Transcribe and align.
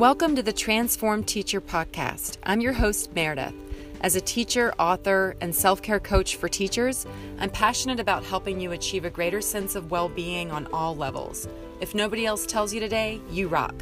Welcome 0.00 0.34
to 0.36 0.42
the 0.42 0.50
Transformed 0.50 1.28
Teacher 1.28 1.60
Podcast. 1.60 2.38
I'm 2.44 2.62
your 2.62 2.72
host, 2.72 3.14
Meredith. 3.14 3.52
As 4.00 4.16
a 4.16 4.20
teacher, 4.22 4.72
author, 4.78 5.36
and 5.42 5.54
self 5.54 5.82
care 5.82 6.00
coach 6.00 6.36
for 6.36 6.48
teachers, 6.48 7.06
I'm 7.38 7.50
passionate 7.50 8.00
about 8.00 8.24
helping 8.24 8.58
you 8.58 8.72
achieve 8.72 9.04
a 9.04 9.10
greater 9.10 9.42
sense 9.42 9.74
of 9.74 9.90
well 9.90 10.08
being 10.08 10.50
on 10.50 10.66
all 10.72 10.96
levels. 10.96 11.46
If 11.82 11.94
nobody 11.94 12.24
else 12.24 12.46
tells 12.46 12.72
you 12.72 12.80
today, 12.80 13.20
you 13.30 13.48
rock. 13.48 13.74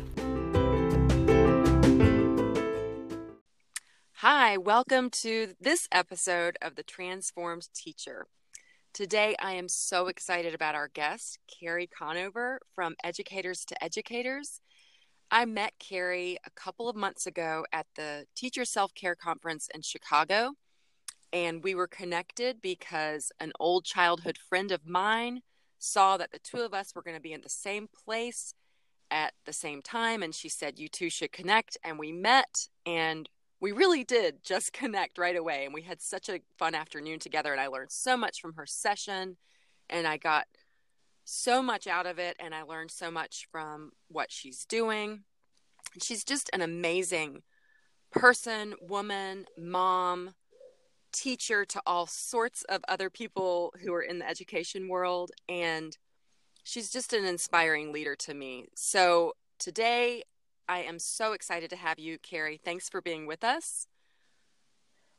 Hi, 4.15 4.57
welcome 4.57 5.11
to 5.23 5.55
this 5.61 5.87
episode 5.93 6.59
of 6.61 6.75
The 6.75 6.83
Transformed 6.83 7.69
Teacher. 7.73 8.27
Today, 8.93 9.37
I 9.39 9.53
am 9.53 9.69
so 9.69 10.09
excited 10.09 10.53
about 10.53 10.75
our 10.75 10.89
guest, 10.89 11.39
Carrie 11.47 11.87
Conover 11.87 12.59
from 12.75 12.97
Educators 13.05 13.65
to 13.67 13.85
Educators. 13.85 14.61
I 15.31 15.45
met 15.45 15.75
Carrie 15.79 16.39
a 16.47 16.51
couple 16.51 16.89
of 16.89 16.97
months 16.97 17.27
ago 17.27 17.67
at 17.73 17.87
the 17.97 18.27
Teacher 18.35 18.65
Self 18.65 18.95
Care 18.95 19.15
Conference 19.15 19.69
in 19.75 19.83
Chicago, 19.83 20.53
and 21.33 21.63
we 21.63 21.75
were 21.75 21.87
connected 21.87 22.63
because 22.63 23.31
an 23.39 23.53
old 23.61 23.85
childhood 23.85 24.39
friend 24.39 24.73
of 24.73 24.87
mine 24.87 25.43
saw 25.79 26.17
that 26.17 26.33
the 26.33 26.39
two 26.39 26.61
of 26.61 26.73
us 26.73 26.95
were 26.95 27.03
going 27.03 27.17
to 27.17 27.23
be 27.23 27.35
in 27.35 27.43
the 27.43 27.49
same 27.49 27.89
place 28.05 28.55
at 29.11 29.35
the 29.45 29.53
same 29.53 29.83
time, 29.83 30.23
and 30.23 30.35
she 30.35 30.49
said, 30.49 30.79
You 30.79 30.89
two 30.89 31.11
should 31.11 31.33
connect. 31.33 31.77
And 31.85 31.99
we 31.99 32.11
met, 32.11 32.69
and 32.87 33.29
we 33.61 33.73
really 33.73 34.05
did 34.05 34.43
just 34.43 34.73
connect 34.73 35.19
right 35.19 35.37
away. 35.37 35.65
And 35.67 35.75
we 35.75 35.83
had 35.83 36.01
such 36.01 36.31
a 36.31 36.41
fun 36.59 36.75
afternoon 36.75 37.19
together, 37.19 37.53
and 37.53 37.61
I 37.61 37.67
learned 37.67 37.93
so 37.93 38.17
much 38.17 38.41
from 38.41 38.55
her 38.55 38.67
session, 38.67 39.37
and 39.91 40.07
I 40.07 40.17
got 40.17 40.47
so 41.29 41.63
much 41.63 41.87
out 41.87 42.07
of 42.07 42.19
it 42.19 42.37
and 42.41 42.55
I 42.55 42.63
learned 42.63 42.91
so 42.91 43.11
much 43.11 43.49
from 43.53 43.93
what 44.09 44.33
she's 44.33 44.65
doing. 44.65 45.25
She's 46.03 46.25
just 46.25 46.49
an 46.55 46.63
amazing 46.63 47.43
person, 48.11 48.75
woman, 48.81 49.45
mom, 49.59 50.31
teacher 51.13 51.67
to 51.67 51.83
all 51.87 52.07
sorts 52.07 52.63
of 52.65 52.81
other 52.89 53.11
people 53.11 53.75
who 53.83 53.93
are 53.93 54.03
in 54.03 54.19
the 54.19 54.29
education 54.29 54.89
world. 54.89 55.31
And 55.49 55.97
she's 56.65 56.91
just 56.91 57.13
an 57.13 57.27
inspiring 57.27 57.93
leader 57.93 58.17
to 58.17 58.33
me. 58.33 58.69
So 58.75 59.35
today, 59.59 60.23
I 60.67 60.81
am 60.81 60.99
so 60.99 61.33
excited 61.33 61.69
to 61.71 61.77
have 61.77 61.99
you, 61.99 62.19
Carrie. 62.19 62.61
Thanks 62.63 62.89
for 62.89 63.03
being 63.03 63.27
with 63.27 63.45
us. 63.45 63.87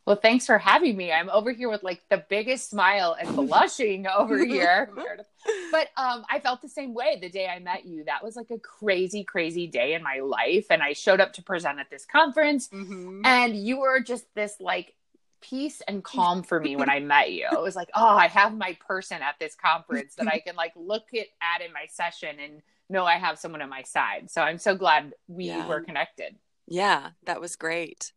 Well, 0.10 0.18
thanks 0.18 0.48
for 0.48 0.58
having 0.58 0.98
me. 0.98 1.12
I'm 1.12 1.30
over 1.30 1.52
here 1.52 1.70
with 1.70 1.84
like 1.84 2.02
the 2.10 2.26
biggest 2.30 2.72
smile 2.72 3.16
and 3.20 3.36
blushing 3.36 4.08
over 4.08 4.44
here. 4.44 4.90
but 5.72 5.90
um, 5.98 6.26
I 6.28 6.40
felt 6.40 6.64
the 6.64 6.68
same 6.68 6.96
way 6.96 7.20
the 7.22 7.30
day 7.30 7.46
I 7.46 7.60
met 7.60 7.86
you. 7.86 8.04
That 8.06 8.24
was 8.24 8.36
like 8.36 8.50
a 8.50 8.58
crazy, 8.58 9.24
crazy 9.24 9.68
day 9.68 9.94
in 9.94 10.02
my 10.02 10.22
life. 10.22 10.66
And 10.72 10.82
I 10.82 10.94
showed 10.94 11.20
up 11.20 11.34
to 11.34 11.44
present 11.44 11.78
at 11.78 11.92
this 11.92 12.08
conference, 12.08 12.70
mm-hmm. 12.70 13.22
and 13.24 13.56
you 13.56 13.82
were 13.82 14.00
just 14.00 14.26
this 14.34 14.56
like 14.60 14.96
peace 15.42 15.80
and 15.88 16.04
calm 16.04 16.42
for 16.42 16.60
me 16.60 16.76
when 16.76 16.90
I 16.90 17.00
met 17.02 17.32
you. 17.32 17.46
It 17.52 17.62
was 17.62 17.76
like, 17.76 17.92
oh, 17.94 18.18
I 18.18 18.30
have 18.30 18.58
my 18.58 18.76
person 18.88 19.22
at 19.22 19.36
this 19.40 19.54
conference 19.54 20.16
that 20.16 20.28
I 20.28 20.40
can 20.40 20.56
like 20.56 20.74
look 20.76 21.06
at, 21.14 21.28
at 21.40 21.62
in 21.64 21.72
my 21.72 21.86
session 21.88 22.40
and 22.44 22.64
know 22.90 23.06
I 23.06 23.20
have 23.20 23.38
someone 23.38 23.62
on 23.62 23.70
my 23.70 23.84
side. 23.84 24.32
So 24.32 24.42
I'm 24.42 24.58
so 24.58 24.74
glad 24.74 25.14
we 25.28 25.50
yeah. 25.50 25.68
were 25.68 25.82
connected. 25.82 26.36
Yeah, 26.66 27.12
that 27.26 27.40
was 27.40 27.56
great. 27.56 28.12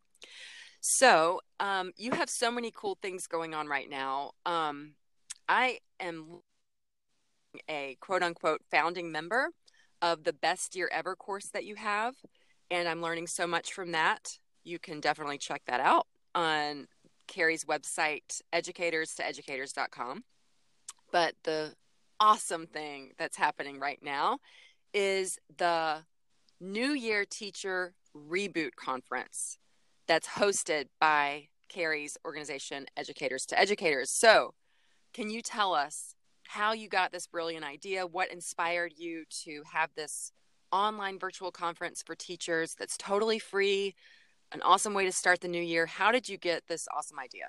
So, 0.85 1.41
um, 1.63 1.93
you 1.97 2.11
have 2.11 2.29
so 2.29 2.51
many 2.51 2.73
cool 2.75 2.99
things 3.01 3.29
going 3.29 3.55
on 3.55 3.69
right 3.69 3.89
now. 3.89 4.33
Um, 4.45 4.95
I 5.49 5.79
am 6.01 6.41
a 7.71 7.97
quote 8.01 8.23
unquote 8.25 8.63
founding 8.69 9.13
member 9.13 9.49
of 10.03 10.25
the 10.25 10.33
Best 10.33 10.75
Year 10.75 10.91
Ever 10.93 11.15
course 11.15 11.51
that 11.51 11.65
you 11.65 11.77
have, 11.77 12.17
and 12.69 12.89
I'm 12.89 13.01
learning 13.01 13.29
so 13.29 13.47
much 13.47 13.73
from 13.73 13.93
that. 13.93 14.39
You 14.65 14.81
can 14.81 14.99
definitely 14.99 15.39
check 15.39 15.63
that 15.67 15.79
out 15.79 16.09
on 16.35 16.89
Carrie's 17.29 17.65
website, 17.65 18.41
educators 18.53 19.15
to 19.15 19.23
educators.com. 19.25 20.25
But 21.13 21.35
the 21.45 21.75
awesome 22.19 22.67
thing 22.67 23.13
that's 23.19 23.37
happening 23.37 23.79
right 23.79 24.01
now 24.03 24.39
is 24.93 25.39
the 25.59 25.99
New 26.61 26.91
Year 26.91 27.25
Teacher 27.25 27.95
Reboot 28.17 28.75
Conference 28.75 29.59
that's 30.09 30.27
hosted 30.27 30.87
by 31.01 31.49
Carrie's 31.73 32.17
organization, 32.25 32.87
Educators 32.97 33.47
to 33.47 33.59
Educators. 33.59 34.11
So, 34.11 34.55
can 35.15 35.31
you 35.31 35.43
tell 35.43 35.75
us 35.75 36.15
how 36.49 36.73
you 36.73 36.89
got 36.89 37.13
this 37.13 37.27
brilliant 37.27 37.65
idea? 37.65 38.07
What 38.07 38.33
inspired 38.33 38.93
you 38.97 39.25
to 39.45 39.63
have 39.73 39.91
this 39.95 40.33
online 40.71 41.19
virtual 41.19 41.51
conference 41.51 42.03
for 42.03 42.15
teachers 42.15 42.75
that's 42.79 42.97
totally 42.97 43.39
free? 43.39 43.95
An 44.53 44.63
awesome 44.63 44.93
way 44.95 45.05
to 45.07 45.13
start 45.13 45.41
the 45.41 45.49
new 45.49 45.63
year. 45.63 45.87
How 45.87 46.13
did 46.13 46.29
you 46.29 46.37
get 46.37 46.67
this 46.69 46.87
awesome 46.95 47.19
idea? 47.19 47.47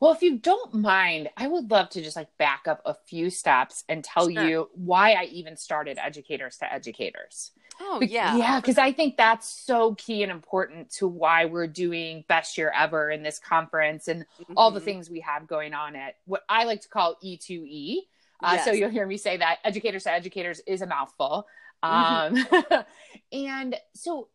Well, 0.00 0.12
if 0.12 0.22
you 0.22 0.38
don't 0.38 0.74
mind, 0.74 1.30
I 1.36 1.46
would 1.46 1.70
love 1.70 1.88
to 1.90 2.02
just 2.02 2.16
like 2.16 2.28
back 2.38 2.64
up 2.66 2.82
a 2.84 2.94
few 3.06 3.30
steps 3.30 3.84
and 3.88 4.02
tell 4.02 4.28
sure. 4.28 4.44
you 4.44 4.70
why 4.74 5.12
I 5.12 5.24
even 5.32 5.56
started 5.56 5.98
Educators 5.98 6.58
to 6.58 6.72
Educators. 6.72 7.52
Oh, 7.80 8.00
yeah. 8.00 8.36
Yeah, 8.36 8.60
because 8.60 8.78
I 8.78 8.92
think 8.92 9.16
that's 9.16 9.48
so 9.48 9.94
key 9.94 10.22
and 10.22 10.30
important 10.30 10.90
to 10.92 11.08
why 11.08 11.46
we're 11.46 11.66
doing 11.66 12.24
Best 12.28 12.56
Year 12.56 12.72
Ever 12.74 13.10
in 13.10 13.22
this 13.22 13.38
conference 13.38 14.08
and 14.08 14.24
mm-hmm. 14.40 14.54
all 14.56 14.70
the 14.70 14.78
mm-hmm. 14.78 14.86
things 14.86 15.10
we 15.10 15.20
have 15.20 15.46
going 15.46 15.74
on 15.74 15.96
at 15.96 16.16
what 16.26 16.42
I 16.48 16.64
like 16.64 16.82
to 16.82 16.88
call 16.88 17.16
E2E. 17.24 17.98
Uh, 18.42 18.52
yes. 18.52 18.64
So 18.64 18.72
you'll 18.72 18.90
hear 18.90 19.06
me 19.06 19.16
say 19.16 19.36
that 19.36 19.58
Educators 19.64 20.04
to 20.04 20.12
Educators 20.12 20.60
is 20.66 20.82
a 20.82 20.86
mouthful. 20.86 21.46
Mm-hmm. 21.82 22.74
Um, 22.74 22.84
and 23.32 23.76
so 23.94 24.28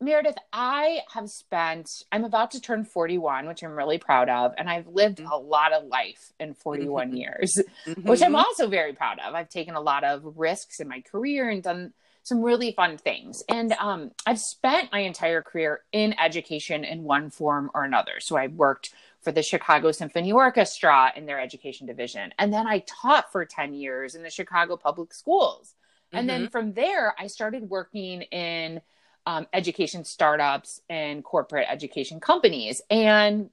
Meredith, 0.00 0.36
I 0.52 1.00
have 1.12 1.30
spent, 1.30 2.02
I'm 2.12 2.24
about 2.24 2.52
to 2.52 2.60
turn 2.60 2.84
41, 2.84 3.46
which 3.46 3.62
I'm 3.62 3.72
really 3.72 3.98
proud 3.98 4.28
of. 4.28 4.52
And 4.58 4.68
I've 4.68 4.86
lived 4.86 5.18
mm-hmm. 5.18 5.30
a 5.30 5.36
lot 5.36 5.72
of 5.72 5.84
life 5.84 6.32
in 6.38 6.54
41 6.54 7.08
mm-hmm. 7.08 7.16
years, 7.16 7.58
mm-hmm. 7.86 8.02
which 8.08 8.22
I'm 8.22 8.36
also 8.36 8.68
very 8.68 8.92
proud 8.92 9.18
of. 9.18 9.34
I've 9.34 9.48
taken 9.48 9.74
a 9.74 9.80
lot 9.80 10.04
of 10.04 10.22
risks 10.36 10.80
in 10.80 10.88
my 10.88 11.00
career 11.00 11.48
and 11.48 11.62
done 11.62 11.92
some 12.24 12.42
really 12.42 12.72
fun 12.72 12.96
things. 12.96 13.44
And 13.48 13.72
um, 13.74 14.10
I've 14.26 14.40
spent 14.40 14.90
my 14.90 15.00
entire 15.00 15.42
career 15.42 15.82
in 15.92 16.18
education 16.18 16.82
in 16.82 17.04
one 17.04 17.30
form 17.30 17.70
or 17.74 17.84
another. 17.84 18.18
So 18.18 18.36
I 18.36 18.48
worked 18.48 18.92
for 19.20 19.30
the 19.30 19.42
Chicago 19.42 19.92
Symphony 19.92 20.32
Orchestra 20.32 21.12
in 21.14 21.26
their 21.26 21.38
education 21.38 21.86
division. 21.86 22.32
And 22.38 22.52
then 22.52 22.66
I 22.66 22.82
taught 22.86 23.30
for 23.30 23.44
10 23.44 23.74
years 23.74 24.14
in 24.14 24.22
the 24.22 24.30
Chicago 24.30 24.76
Public 24.76 25.12
Schools. 25.12 25.74
And 26.12 26.28
then 26.28 26.42
mm-hmm. 26.42 26.50
from 26.50 26.72
there, 26.72 27.14
I 27.18 27.26
started 27.26 27.68
working 27.68 28.22
in 28.22 28.80
um, 29.26 29.46
education 29.52 30.04
startups 30.04 30.80
and 30.88 31.22
corporate 31.24 31.66
education 31.68 32.20
companies. 32.20 32.80
And 32.88 33.50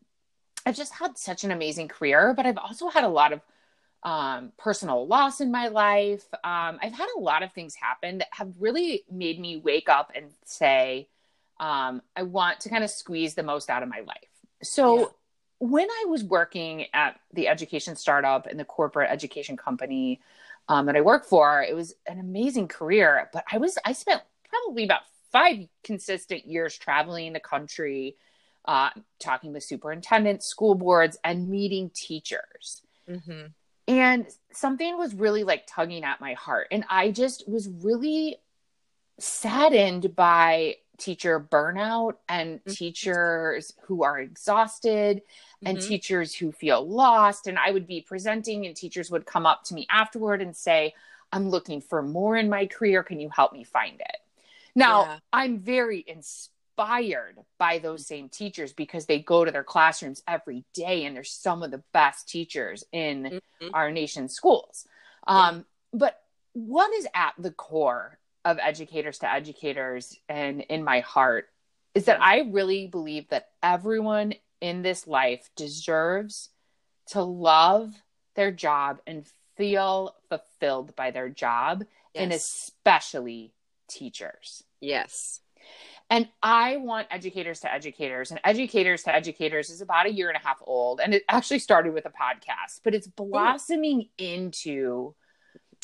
I've 0.66 0.76
just 0.76 0.94
had 0.94 1.18
such 1.18 1.44
an 1.44 1.52
amazing 1.52 1.90
career, 1.90 2.34
but 2.36 2.46
I've 2.46 2.58
also 2.58 2.90
had 2.90 3.04
a 3.04 3.10
lot 3.10 3.34
of 3.34 3.42
um, 4.04 4.52
personal 4.58 5.08
loss 5.08 5.42
in 5.42 5.52
my 5.52 5.68
life. 5.68 6.26
Um, 6.44 6.80
I've 6.82 6.94
had 6.94 7.08
a 7.16 7.20
lot 7.20 7.44
of 7.44 7.54
things 7.54 7.76
happen 7.76 8.20
that 8.20 8.30
have 8.32 8.52
really 8.60 9.04
made 9.12 9.40
me 9.40 9.58
wake 9.58 9.90
up 9.90 10.12
and 10.16 10.32
say, 10.44 11.08
um, 11.60 12.02
I 12.16 12.24
want 12.24 12.62
to 12.62 12.70
kind 12.70 12.84
of 12.84 12.90
squeeze 12.90 13.36
the 13.36 13.44
most 13.44 13.70
out 13.70 13.84
of 13.84 13.90
my 13.90 14.00
life. 14.00 14.18
So, 14.64 15.00
yeah. 15.00 15.06
when 15.60 15.88
I 15.90 16.06
was 16.08 16.24
working 16.24 16.88
at 16.94 17.20
the 17.34 17.48
education 17.48 17.96
startup 17.96 18.48
and 18.48 18.60
the 18.60 18.66
corporate 18.66 19.12
education 19.12 19.58
company 19.58 20.20
um, 20.68 20.88
that 20.88 20.96
I 20.96 21.02
work 21.02 21.26
for, 21.26 21.62
it 21.62 21.76
was 21.76 21.94
an 22.08 22.20
amazing 22.20 22.68
career. 22.68 23.30
But 23.32 23.44
I 23.52 23.60
was, 23.60 23.78
I 23.86 23.94
spent 23.94 24.22
probably 24.50 24.84
about 24.84 25.02
five 25.32 25.68
consistent 25.84 26.46
years 26.46 26.78
traveling 26.78 27.34
the 27.34 27.40
country, 27.40 28.18
uh, 28.66 28.90
talking 29.20 29.54
with 29.54 29.64
superintendents, 29.64 30.48
school 30.48 30.76
boards, 30.76 31.18
and 31.24 31.48
meeting 31.48 31.92
teachers. 31.94 32.82
Mm-hmm. 33.10 33.48
And 33.92 34.26
something 34.52 34.98
was 34.98 35.14
really 35.14 35.44
like 35.44 35.66
tugging 35.68 36.04
at 36.04 36.22
my 36.22 36.34
heart. 36.34 36.68
And 36.72 36.86
I 36.90 37.12
just 37.12 37.48
was 37.50 37.68
really 37.68 38.38
saddened 39.20 40.16
by 40.16 40.78
teacher 40.98 41.40
burnout 41.40 42.14
and 42.30 42.60
mm-hmm. 42.60 42.72
teachers 42.72 43.74
who 43.84 44.04
are 44.04 44.20
exhausted 44.20 45.22
and 45.66 45.78
mm-hmm. 45.78 45.88
teachers 45.88 46.34
who 46.34 46.52
feel 46.52 46.88
lost. 46.88 47.48
And 47.48 47.58
I 47.60 47.72
would 47.72 47.88
be 47.88 48.02
presenting, 48.02 48.66
and 48.66 48.76
teachers 48.76 49.12
would 49.12 49.26
come 49.26 49.46
up 49.46 49.64
to 49.66 49.74
me 49.74 49.88
afterward 49.90 50.42
and 50.42 50.56
say, 50.56 50.94
I'm 51.32 51.50
looking 51.50 51.82
for 51.82 52.02
more 52.02 52.36
in 52.36 52.50
my 52.50 52.68
career. 52.68 53.04
Can 53.04 53.20
you 53.20 53.30
help 53.30 53.54
me 53.54 53.64
find 53.64 54.00
it? 54.00 54.18
Now, 54.76 55.04
yeah. 55.04 55.20
I'm 55.34 55.60
very 55.60 56.04
inspired 56.08 56.51
by 57.58 57.80
those 57.80 58.06
same 58.06 58.30
teachers 58.30 58.74
because 58.74 59.06
they 59.06 59.20
go 59.20 59.46
to 59.46 59.52
their 59.52 59.64
classrooms 59.64 60.24
every 60.28 60.64
day 60.74 61.06
and 61.06 61.16
they're 61.16 61.24
some 61.24 61.64
of 61.64 61.72
the 61.72 61.84
best 61.94 62.28
teachers 62.28 62.84
in 62.92 63.24
mm-hmm. 63.24 63.68
our 63.74 63.92
nation's 63.92 64.34
schools. 64.34 64.86
Um, 65.28 65.66
But 65.94 66.22
what 66.54 66.94
is 66.94 67.08
at 67.14 67.34
the 67.38 67.52
core 67.52 68.18
of 68.44 68.58
educators 68.60 69.20
to 69.20 69.32
educators 69.32 70.18
and 70.28 70.62
in 70.62 70.84
my 70.84 71.02
heart 71.02 71.50
is 71.94 72.06
that 72.06 72.22
I 72.22 72.42
really 72.42 72.88
believe 72.88 73.30
that 73.30 73.50
everyone 73.62 74.34
in 74.62 74.82
this 74.82 75.08
life 75.08 75.50
deserves 75.56 76.50
to 77.08 77.22
love 77.22 77.94
their 78.36 78.52
job 78.52 79.00
and 79.06 79.26
feel 79.58 80.16
fulfilled 80.30 80.96
by 80.96 81.12
their 81.12 81.30
job 81.30 81.84
yes. 82.14 82.24
and 82.24 82.32
especially 82.32 83.54
teachers. 83.88 84.64
Yes. 84.80 85.42
And 86.12 86.28
I 86.44 86.76
want 86.76 87.08
educators 87.10 87.62
to 87.62 87.74
educators, 87.74 88.32
and 88.32 88.40
educators 88.44 89.04
to 89.04 89.16
educators 89.16 89.70
is 89.70 89.80
about 89.80 90.08
a 90.08 90.12
year 90.12 90.28
and 90.28 90.36
a 90.36 90.46
half 90.46 90.62
old. 90.62 91.00
And 91.00 91.14
it 91.14 91.24
actually 91.30 91.60
started 91.60 91.94
with 91.94 92.06
a 92.06 92.10
podcast, 92.10 92.82
but 92.84 92.94
it's 92.94 93.08
blossoming 93.08 94.10
into 94.18 95.16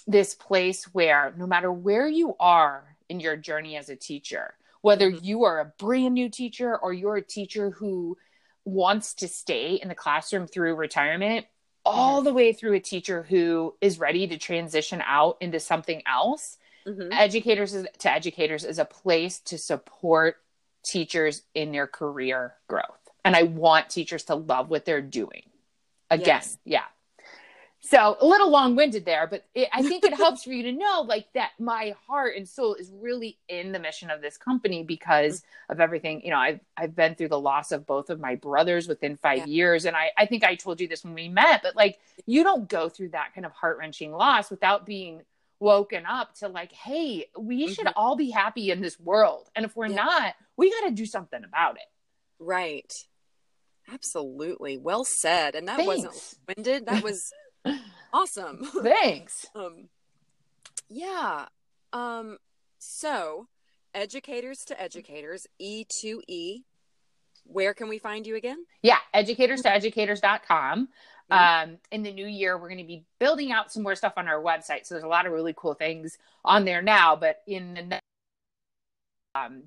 this 0.05 0.35
place 0.35 0.83
where 0.93 1.33
no 1.37 1.47
matter 1.47 1.71
where 1.71 2.09
you 2.09 2.35
are 2.41 2.97
in 3.07 3.21
your 3.21 3.37
journey 3.37 3.77
as 3.77 3.87
a 3.87 3.95
teacher, 3.95 4.55
whether 4.81 5.09
mm-hmm. 5.09 5.23
you 5.23 5.45
are 5.45 5.61
a 5.61 5.73
brand 5.79 6.13
new 6.13 6.29
teacher 6.29 6.77
or 6.77 6.91
you're 6.91 7.15
a 7.15 7.21
teacher 7.21 7.69
who 7.69 8.17
wants 8.65 9.13
to 9.13 9.29
stay 9.29 9.75
in 9.81 9.87
the 9.87 9.95
classroom 9.95 10.45
through 10.45 10.75
retirement, 10.75 11.45
all 11.85 12.21
the 12.21 12.33
way 12.33 12.51
through 12.51 12.73
a 12.73 12.81
teacher 12.81 13.23
who 13.29 13.73
is 13.79 13.97
ready 13.97 14.27
to 14.27 14.37
transition 14.37 15.01
out 15.05 15.37
into 15.39 15.57
something 15.57 16.03
else 16.05 16.57
mm-hmm. 16.87 17.11
educators 17.11 17.75
to 17.99 18.11
educators 18.11 18.63
is 18.63 18.79
a 18.79 18.85
place 18.85 19.39
to 19.41 19.57
support 19.57 20.37
teachers 20.83 21.43
in 21.53 21.71
their 21.71 21.87
career 21.87 22.53
growth. 22.67 22.83
And 23.25 23.35
I 23.35 23.43
want 23.43 23.89
teachers 23.89 24.23
to 24.25 24.35
love 24.35 24.69
what 24.69 24.85
they're 24.85 25.01
doing. 25.01 25.43
Again, 26.09 26.25
yes. 26.25 26.57
yeah. 26.63 26.83
So 27.81 28.17
a 28.19 28.25
little 28.25 28.49
long 28.49 28.75
winded 28.75 29.05
there, 29.05 29.27
but 29.27 29.45
it, 29.53 29.69
I 29.71 29.81
think 29.81 30.03
it 30.03 30.13
helps 30.17 30.43
for 30.43 30.51
you 30.51 30.63
to 30.63 30.71
know 30.71 31.05
like 31.07 31.31
that 31.33 31.51
my 31.59 31.93
heart 32.07 32.35
and 32.35 32.47
soul 32.47 32.73
is 32.73 32.91
really 32.91 33.37
in 33.47 33.71
the 33.71 33.79
mission 33.79 34.09
of 34.09 34.21
this 34.21 34.37
company 34.37 34.83
because 34.83 35.41
mm-hmm. 35.41 35.73
of 35.73 35.79
everything. 35.79 36.21
You 36.23 36.31
know, 36.31 36.37
I've, 36.37 36.59
I've 36.75 36.95
been 36.95 37.15
through 37.15 37.29
the 37.29 37.39
loss 37.39 37.71
of 37.71 37.85
both 37.85 38.09
of 38.09 38.19
my 38.19 38.35
brothers 38.35 38.87
within 38.87 39.15
five 39.15 39.39
yeah. 39.39 39.45
years. 39.45 39.85
And 39.85 39.95
I, 39.95 40.11
I 40.17 40.25
think 40.25 40.43
I 40.43 40.55
told 40.55 40.81
you 40.81 40.87
this 40.87 41.03
when 41.03 41.13
we 41.13 41.29
met, 41.29 41.61
but 41.63 41.75
like 41.75 41.99
you 42.25 42.43
don't 42.43 42.67
go 42.67 42.89
through 42.89 43.09
that 43.09 43.33
kind 43.33 43.45
of 43.45 43.51
heart 43.51 43.77
wrenching 43.77 44.11
loss 44.11 44.49
without 44.49 44.85
being 44.85 45.21
woken 45.59 46.05
up 46.05 46.35
to 46.35 46.47
like, 46.47 46.71
hey, 46.71 47.25
we 47.37 47.65
mm-hmm. 47.65 47.73
should 47.73 47.87
all 47.95 48.15
be 48.15 48.29
happy 48.29 48.71
in 48.71 48.81
this 48.81 48.99
world. 48.99 49.49
And 49.55 49.65
if 49.65 49.75
we're 49.75 49.87
yeah. 49.87 49.95
not, 49.95 50.35
we 50.55 50.71
got 50.71 50.87
to 50.87 50.93
do 50.93 51.05
something 51.05 51.43
about 51.43 51.75
it. 51.75 51.89
Right. 52.39 52.93
Absolutely. 53.91 54.77
Well 54.77 55.03
said. 55.03 55.55
And 55.55 55.67
that 55.67 55.77
Thanks. 55.77 55.87
wasn't 55.87 56.35
winded. 56.47 56.85
That 56.85 57.03
was 57.03 57.31
awesome. 58.13 58.69
Thanks. 58.83 59.45
um, 59.55 59.89
yeah. 60.89 61.45
Um, 61.93 62.37
so, 62.79 63.47
educators 63.93 64.65
to 64.65 64.79
educators, 64.81 65.47
E2E. 65.61 66.63
Where 67.45 67.73
can 67.73 67.87
we 67.87 67.97
find 67.97 68.27
you 68.27 68.35
again? 68.35 68.57
Yeah, 68.81 68.97
educators 69.13 69.61
to 69.61 69.71
educators.com. 69.71 70.89
Mm-hmm. 71.31 71.71
Um, 71.71 71.77
in 71.91 72.03
the 72.03 72.13
new 72.13 72.25
year, 72.25 72.57
we're 72.57 72.69
going 72.69 72.79
to 72.79 72.87
be 72.87 73.03
building 73.19 73.51
out 73.51 73.71
some 73.71 73.83
more 73.83 73.95
stuff 73.95 74.13
on 74.17 74.27
our 74.27 74.41
website. 74.41 74.85
So 74.85 74.95
there's 74.95 75.03
a 75.03 75.09
lot 75.09 75.25
of 75.25 75.33
really 75.33 75.53
cool 75.57 75.73
things 75.73 76.17
on 76.45 76.65
there 76.65 76.81
now, 76.81 77.15
but 77.15 77.41
in 77.47 77.73
the 77.73 77.83
next 77.83 78.03
um, 79.35 79.63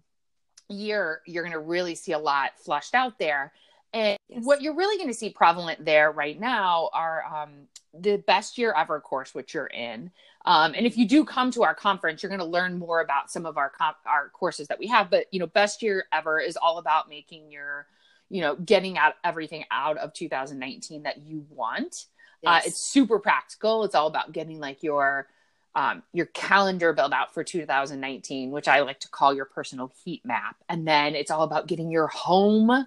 year, 0.68 1.20
you're 1.26 1.42
going 1.42 1.52
to 1.52 1.58
really 1.58 1.94
see 1.94 2.12
a 2.12 2.18
lot 2.18 2.52
flushed 2.58 2.94
out 2.94 3.18
there. 3.18 3.52
And 3.92 4.16
yes. 4.28 4.44
what 4.44 4.62
you're 4.62 4.74
really 4.74 4.96
going 4.96 5.10
to 5.10 5.18
see 5.18 5.30
prevalent 5.30 5.84
there 5.84 6.12
right 6.12 6.38
now 6.38 6.90
are 6.92 7.24
um, 7.24 7.50
the 7.92 8.18
best 8.18 8.56
year 8.56 8.72
ever 8.76 9.00
course, 9.00 9.34
which 9.34 9.52
you're 9.52 9.66
in. 9.66 10.10
Um, 10.46 10.72
and 10.74 10.86
if 10.86 10.96
you 10.96 11.06
do 11.06 11.24
come 11.24 11.50
to 11.50 11.64
our 11.64 11.74
conference, 11.74 12.22
you're 12.22 12.30
going 12.30 12.38
to 12.38 12.46
learn 12.46 12.78
more 12.78 13.00
about 13.00 13.30
some 13.30 13.44
of 13.44 13.58
our 13.58 13.68
comp- 13.68 13.96
our 14.06 14.30
courses 14.30 14.68
that 14.68 14.78
we 14.78 14.86
have. 14.86 15.10
But 15.10 15.26
you 15.32 15.40
know, 15.40 15.46
best 15.46 15.82
year 15.82 16.06
ever 16.12 16.40
is 16.40 16.56
all 16.56 16.78
about 16.78 17.08
making 17.08 17.50
your 17.50 17.86
you 18.30 18.40
know, 18.40 18.54
getting 18.56 18.96
out 18.96 19.14
everything 19.22 19.64
out 19.70 19.98
of 19.98 20.14
2019 20.14 21.02
that 21.02 21.18
you 21.18 21.44
want. 21.50 22.06
Uh, 22.46 22.52
yes. 22.54 22.64
Uh, 22.64 22.68
it's 22.68 22.80
super 22.80 23.18
practical. 23.18 23.84
It's 23.84 23.94
all 23.94 24.06
about 24.06 24.32
getting 24.32 24.60
like 24.60 24.82
your 24.82 25.26
um, 25.74 26.02
your 26.12 26.26
calendar 26.26 26.92
built 26.92 27.12
out 27.12 27.32
for 27.32 27.44
2019, 27.44 28.50
which 28.50 28.66
I 28.66 28.80
like 28.80 29.00
to 29.00 29.08
call 29.08 29.34
your 29.34 29.44
personal 29.44 29.92
heat 30.04 30.24
map. 30.24 30.56
And 30.68 30.86
then 30.86 31.14
it's 31.14 31.30
all 31.30 31.42
about 31.42 31.68
getting 31.68 31.90
your 31.90 32.08
home 32.08 32.86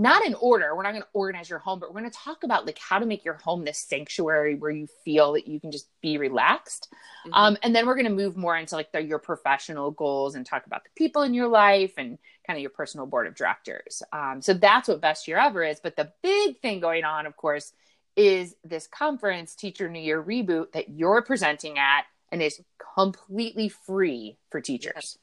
not 0.00 0.24
in 0.24 0.32
order. 0.32 0.74
We're 0.74 0.82
not 0.82 0.92
going 0.92 1.02
to 1.02 1.08
organize 1.12 1.50
your 1.50 1.58
home, 1.58 1.78
but 1.78 1.92
we're 1.92 2.00
going 2.00 2.10
to 2.10 2.18
talk 2.18 2.42
about 2.42 2.64
like 2.64 2.78
how 2.78 2.98
to 2.98 3.04
make 3.04 3.22
your 3.22 3.34
home 3.34 3.66
this 3.66 3.76
sanctuary 3.76 4.54
where 4.54 4.70
you 4.70 4.86
feel 5.04 5.34
that 5.34 5.46
you 5.46 5.60
can 5.60 5.70
just 5.70 5.88
be 6.00 6.16
relaxed. 6.16 6.88
Mm-hmm. 7.26 7.34
Um, 7.34 7.58
and 7.62 7.76
then 7.76 7.86
we're 7.86 7.96
going 7.96 8.06
to 8.06 8.10
move 8.10 8.34
more 8.34 8.56
into 8.56 8.76
like 8.76 8.92
the, 8.92 9.02
your 9.02 9.18
professional 9.18 9.90
goals 9.90 10.36
and 10.36 10.46
talk 10.46 10.64
about 10.64 10.84
the 10.84 10.90
people 10.96 11.20
in 11.20 11.34
your 11.34 11.48
life 11.48 11.92
and 11.98 12.16
kind 12.46 12.56
of 12.56 12.62
your 12.62 12.70
personal 12.70 13.04
board 13.04 13.26
of 13.26 13.34
directors. 13.34 14.02
Um, 14.10 14.40
so 14.40 14.54
that's 14.54 14.88
what 14.88 15.02
Best 15.02 15.28
Year 15.28 15.36
Ever 15.36 15.62
is. 15.64 15.80
But 15.80 15.96
the 15.96 16.10
big 16.22 16.60
thing 16.60 16.80
going 16.80 17.04
on, 17.04 17.26
of 17.26 17.36
course, 17.36 17.74
is 18.16 18.54
this 18.64 18.86
conference, 18.86 19.54
Teacher 19.54 19.90
New 19.90 20.00
Year 20.00 20.22
Reboot, 20.22 20.72
that 20.72 20.88
you're 20.88 21.20
presenting 21.20 21.78
at 21.78 22.04
and 22.32 22.40
is 22.40 22.58
completely 22.94 23.68
free 23.68 24.38
for 24.50 24.62
teachers. 24.62 25.18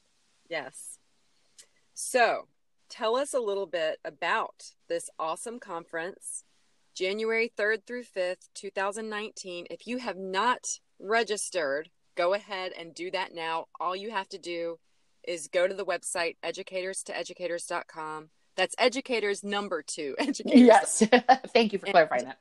Yes. 0.48 0.68
yes. 0.68 0.98
So 1.94 2.46
tell 2.88 3.16
us 3.16 3.34
a 3.34 3.40
little 3.40 3.66
bit 3.66 3.98
about 4.04 4.72
this 4.88 5.10
awesome 5.18 5.58
conference, 5.58 6.44
January 6.94 7.52
3rd 7.56 7.86
through 7.86 8.04
5th, 8.04 8.48
2019. 8.54 9.66
If 9.70 9.86
you 9.86 9.98
have 9.98 10.16
not 10.16 10.80
registered, 10.98 11.90
go 12.16 12.34
ahead 12.34 12.72
and 12.78 12.94
do 12.94 13.10
that 13.10 13.34
now. 13.34 13.66
All 13.80 13.94
you 13.94 14.10
have 14.10 14.28
to 14.30 14.38
do 14.38 14.78
is 15.26 15.48
go 15.48 15.68
to 15.68 15.74
the 15.74 15.84
website 15.84 16.36
educators 16.42 17.02
to 17.04 17.16
educators.com. 17.16 18.30
That's 18.56 18.74
educators 18.78 19.44
number 19.44 19.82
two. 19.82 20.16
Educators. 20.18 20.60
Yes. 20.60 21.02
Thank 21.52 21.72
you 21.72 21.78
for 21.78 21.86
clarifying 21.86 22.24
that. 22.24 22.38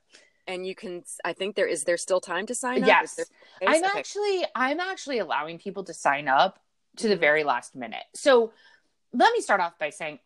And 0.47 0.65
you 0.65 0.73
can 0.73 1.03
I 1.25 1.33
think 1.33 1.55
there 1.55 1.67
is 1.67 1.83
there 1.83 1.97
still 1.97 2.21
time 2.21 2.45
to 2.47 2.55
sign 2.55 2.81
up? 2.83 2.87
Yes. 2.87 3.19
I'm 3.65 3.83
okay. 3.83 3.99
actually 3.99 4.45
I'm 4.55 4.79
actually 4.79 5.19
allowing 5.19 5.59
people 5.59 5.83
to 5.83 5.93
sign 5.93 6.27
up 6.27 6.59
to 6.97 7.07
the 7.07 7.13
mm-hmm. 7.13 7.21
very 7.21 7.43
last 7.43 7.75
minute. 7.75 8.03
So 8.15 8.53
let 9.13 9.33
me 9.33 9.41
start 9.41 9.59
off 9.59 9.77
by 9.77 9.89
saying 9.89 10.19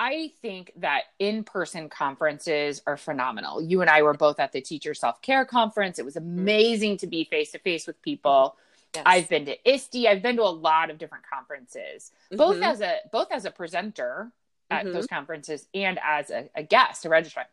I 0.00 0.32
think 0.40 0.72
that 0.76 1.02
in 1.18 1.44
person 1.44 1.90
conferences 1.90 2.80
are 2.86 2.96
phenomenal. 2.96 3.60
You 3.60 3.82
and 3.82 3.90
I 3.90 4.00
were 4.00 4.14
both 4.14 4.40
at 4.40 4.50
the 4.50 4.62
teacher 4.62 4.94
self 4.94 5.20
care 5.20 5.44
conference. 5.44 5.98
It 5.98 6.06
was 6.06 6.14
mm-hmm. 6.14 6.38
amazing 6.38 6.96
to 6.98 7.06
be 7.06 7.24
face 7.24 7.52
to 7.52 7.58
face 7.58 7.86
with 7.86 8.00
people. 8.00 8.56
Yes. 8.94 9.02
I've 9.04 9.28
been 9.28 9.44
to 9.44 9.70
ISTE. 9.70 10.06
I've 10.08 10.22
been 10.22 10.36
to 10.36 10.42
a 10.42 10.44
lot 10.44 10.88
of 10.88 10.96
different 10.96 11.24
conferences, 11.30 12.12
mm-hmm. 12.32 12.38
both 12.38 12.62
as 12.62 12.80
a 12.80 12.96
both 13.12 13.28
as 13.30 13.44
a 13.44 13.50
presenter 13.50 14.32
at 14.70 14.84
mm-hmm. 14.84 14.94
those 14.94 15.06
conferences 15.06 15.66
and 15.74 16.00
as 16.02 16.30
a, 16.30 16.48
a 16.54 16.62
guest, 16.62 17.04
a 17.04 17.10
registrant. 17.10 17.44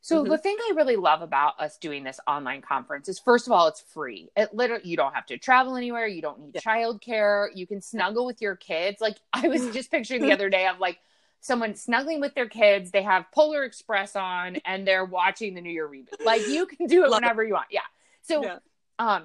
So 0.00 0.22
mm-hmm. 0.22 0.32
the 0.32 0.38
thing 0.38 0.56
I 0.58 0.72
really 0.74 0.96
love 0.96 1.22
about 1.22 1.60
us 1.60 1.78
doing 1.78 2.02
this 2.02 2.18
online 2.26 2.60
conference 2.60 3.08
is 3.08 3.20
first 3.20 3.46
of 3.46 3.52
all, 3.52 3.68
it's 3.68 3.82
free. 3.82 4.30
It 4.36 4.52
literally 4.52 4.82
you 4.84 4.96
don't 4.96 5.14
have 5.14 5.26
to 5.26 5.38
travel 5.38 5.76
anywhere. 5.76 6.08
You 6.08 6.22
don't 6.22 6.40
need 6.40 6.56
yeah. 6.56 6.60
childcare. 6.60 7.50
You 7.54 7.68
can 7.68 7.80
snuggle 7.80 8.26
with 8.26 8.42
your 8.42 8.56
kids. 8.56 9.00
Like 9.00 9.18
I 9.32 9.46
was 9.46 9.70
just 9.72 9.92
picturing 9.92 10.22
the 10.22 10.32
other 10.32 10.50
day 10.50 10.66
of 10.66 10.80
like 10.80 10.98
someone 11.40 11.74
snuggling 11.74 12.20
with 12.20 12.34
their 12.34 12.48
kids. 12.48 12.90
They 12.90 13.02
have 13.02 13.26
Polar 13.32 13.64
Express 13.64 14.16
on 14.16 14.56
and 14.64 14.86
they're 14.86 15.04
watching 15.04 15.54
the 15.54 15.60
New 15.60 15.70
Year 15.70 15.88
reboot. 15.88 16.24
Like 16.24 16.46
you 16.46 16.66
can 16.66 16.86
do 16.86 17.04
it 17.04 17.10
whenever 17.10 17.42
it. 17.42 17.48
you 17.48 17.54
want. 17.54 17.66
Yeah. 17.70 17.80
So, 18.22 18.42
yeah. 18.42 18.58
um, 18.98 19.24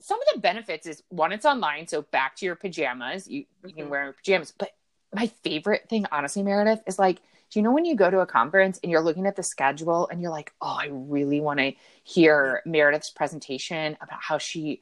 some 0.00 0.20
of 0.20 0.26
the 0.34 0.40
benefits 0.40 0.86
is 0.86 1.02
one, 1.10 1.32
it's 1.32 1.46
online. 1.46 1.86
So 1.86 2.02
back 2.02 2.36
to 2.36 2.46
your 2.46 2.56
pajamas, 2.56 3.28
you, 3.28 3.40
you 3.40 3.46
mm-hmm. 3.68 3.78
can 3.78 3.88
wear 3.88 4.12
pajamas. 4.12 4.52
But 4.56 4.70
my 5.14 5.28
favorite 5.44 5.88
thing, 5.88 6.06
honestly, 6.10 6.42
Meredith, 6.42 6.82
is 6.86 6.98
like, 6.98 7.20
do 7.50 7.58
you 7.58 7.62
know 7.62 7.72
when 7.72 7.84
you 7.84 7.94
go 7.94 8.10
to 8.10 8.20
a 8.20 8.26
conference 8.26 8.80
and 8.82 8.90
you're 8.90 9.02
looking 9.02 9.26
at 9.26 9.36
the 9.36 9.42
schedule 9.42 10.08
and 10.08 10.22
you're 10.22 10.30
like, 10.30 10.52
oh, 10.62 10.76
I 10.80 10.88
really 10.90 11.40
want 11.40 11.60
to 11.60 11.74
hear 12.02 12.62
Meredith's 12.64 13.10
presentation 13.10 13.96
about 14.00 14.22
how 14.22 14.38
she 14.38 14.80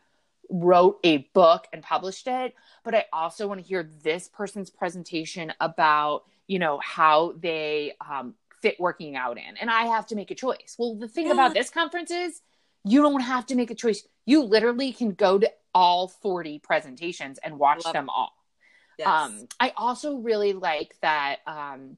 wrote 0.48 1.00
a 1.02 1.18
book 1.34 1.66
and 1.72 1.82
published 1.82 2.26
it, 2.28 2.54
but 2.84 2.94
I 2.94 3.06
also 3.12 3.48
want 3.48 3.60
to 3.60 3.66
hear 3.66 3.88
this 4.02 4.28
person's 4.28 4.70
presentation 4.70 5.52
about 5.60 6.24
you 6.50 6.58
know 6.58 6.80
how 6.82 7.32
they 7.38 7.94
um, 8.06 8.34
fit 8.60 8.78
working 8.80 9.14
out 9.14 9.38
in 9.38 9.56
and 9.60 9.70
i 9.70 9.84
have 9.84 10.04
to 10.06 10.16
make 10.16 10.30
a 10.32 10.34
choice 10.34 10.74
well 10.78 10.96
the 10.96 11.06
thing 11.06 11.26
yeah. 11.26 11.32
about 11.32 11.54
this 11.54 11.70
conference 11.70 12.10
is 12.10 12.42
you 12.84 13.00
don't 13.00 13.20
have 13.20 13.46
to 13.46 13.54
make 13.54 13.70
a 13.70 13.74
choice 13.74 14.06
you 14.26 14.42
literally 14.42 14.92
can 14.92 15.12
go 15.12 15.38
to 15.38 15.50
all 15.72 16.08
40 16.08 16.58
presentations 16.58 17.38
and 17.38 17.58
watch 17.58 17.84
Love 17.84 17.94
them 17.94 18.06
it. 18.06 18.12
all 18.14 18.32
yes. 18.98 19.06
um, 19.06 19.46
i 19.60 19.72
also 19.76 20.16
really 20.16 20.52
like 20.52 20.96
that 21.02 21.36
um, 21.46 21.96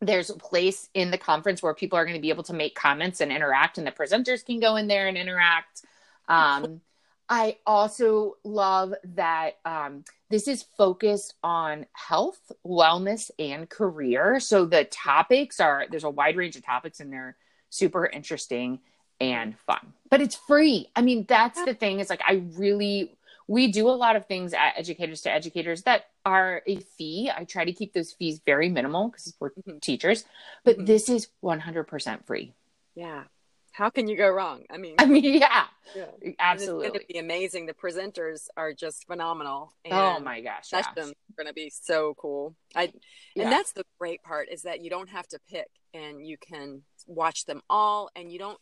there's 0.00 0.30
a 0.30 0.34
place 0.34 0.88
in 0.94 1.10
the 1.10 1.18
conference 1.18 1.62
where 1.62 1.74
people 1.74 1.98
are 1.98 2.06
going 2.06 2.16
to 2.16 2.22
be 2.22 2.30
able 2.30 2.44
to 2.44 2.54
make 2.54 2.74
comments 2.74 3.20
and 3.20 3.30
interact 3.30 3.76
and 3.76 3.86
the 3.86 3.92
presenters 3.92 4.44
can 4.44 4.60
go 4.60 4.76
in 4.76 4.88
there 4.88 5.08
and 5.08 5.18
interact 5.18 5.82
um, 6.28 6.80
I 7.28 7.58
also 7.64 8.38
love 8.42 8.92
that 9.14 9.58
um, 9.64 10.04
this 10.30 10.48
is 10.48 10.64
focused 10.78 11.34
on 11.42 11.86
health, 11.92 12.52
wellness, 12.64 13.30
and 13.38 13.68
career. 13.68 14.40
So 14.40 14.64
the 14.64 14.84
topics 14.84 15.60
are 15.60 15.86
there's 15.90 16.04
a 16.04 16.10
wide 16.10 16.36
range 16.36 16.56
of 16.56 16.64
topics, 16.64 17.00
and 17.00 17.12
they're 17.12 17.36
super 17.68 18.06
interesting 18.06 18.80
and 19.20 19.58
fun. 19.58 19.92
But 20.08 20.20
it's 20.20 20.36
free. 20.36 20.88
I 20.96 21.02
mean, 21.02 21.26
that's 21.28 21.62
the 21.64 21.74
thing. 21.74 22.00
It's 22.00 22.10
like 22.10 22.22
I 22.26 22.44
really 22.56 23.16
we 23.50 23.72
do 23.72 23.88
a 23.88 23.90
lot 23.90 24.14
of 24.14 24.26
things 24.26 24.54
at 24.54 24.74
educators 24.76 25.22
to 25.22 25.32
educators 25.32 25.82
that 25.82 26.04
are 26.24 26.62
a 26.68 26.76
fee. 26.76 27.32
I 27.36 27.42
try 27.42 27.64
to 27.64 27.72
keep 27.72 27.92
those 27.92 28.12
fees 28.12 28.40
very 28.46 28.68
minimal 28.68 29.08
because 29.08 29.34
we're 29.40 29.50
mm-hmm. 29.50 29.78
teachers, 29.78 30.24
but 30.64 30.76
mm-hmm. 30.76 30.84
this 30.84 31.08
is 31.08 31.26
100% 31.42 32.26
free. 32.26 32.54
Yeah. 32.94 33.24
How 33.80 33.88
can 33.88 34.08
you 34.08 34.16
go 34.16 34.28
wrong? 34.28 34.64
I 34.70 34.76
mean, 34.76 34.96
I 34.98 35.06
mean, 35.06 35.24
yeah, 35.40 35.64
yeah. 35.96 36.04
absolutely. 36.38 36.88
It's 36.88 36.92
going 36.92 37.00
to 37.00 37.12
be 37.14 37.18
amazing. 37.18 37.64
The 37.64 37.72
presenters 37.72 38.48
are 38.54 38.74
just 38.74 39.06
phenomenal. 39.06 39.72
oh 39.90 40.20
my 40.20 40.42
gosh, 40.42 40.68
yeah. 40.70 40.82
Sessions 40.82 41.12
are 41.12 41.34
going 41.42 41.46
to 41.46 41.54
be 41.54 41.72
so 41.74 42.14
cool. 42.18 42.54
I, 42.76 42.92
Yeah. 43.34 43.44
and 43.44 43.52
that's 43.52 43.72
the 43.72 43.86
great 43.98 44.22
part 44.22 44.50
is 44.50 44.62
that 44.62 44.82
you 44.82 44.90
don't 44.90 45.08
have 45.08 45.26
to 45.28 45.38
pick 45.48 45.68
and 45.94 46.26
you 46.26 46.36
can 46.36 46.82
watch 47.06 47.46
them 47.46 47.62
all 47.70 48.10
and 48.14 48.30
you 48.30 48.38
don't, 48.38 48.58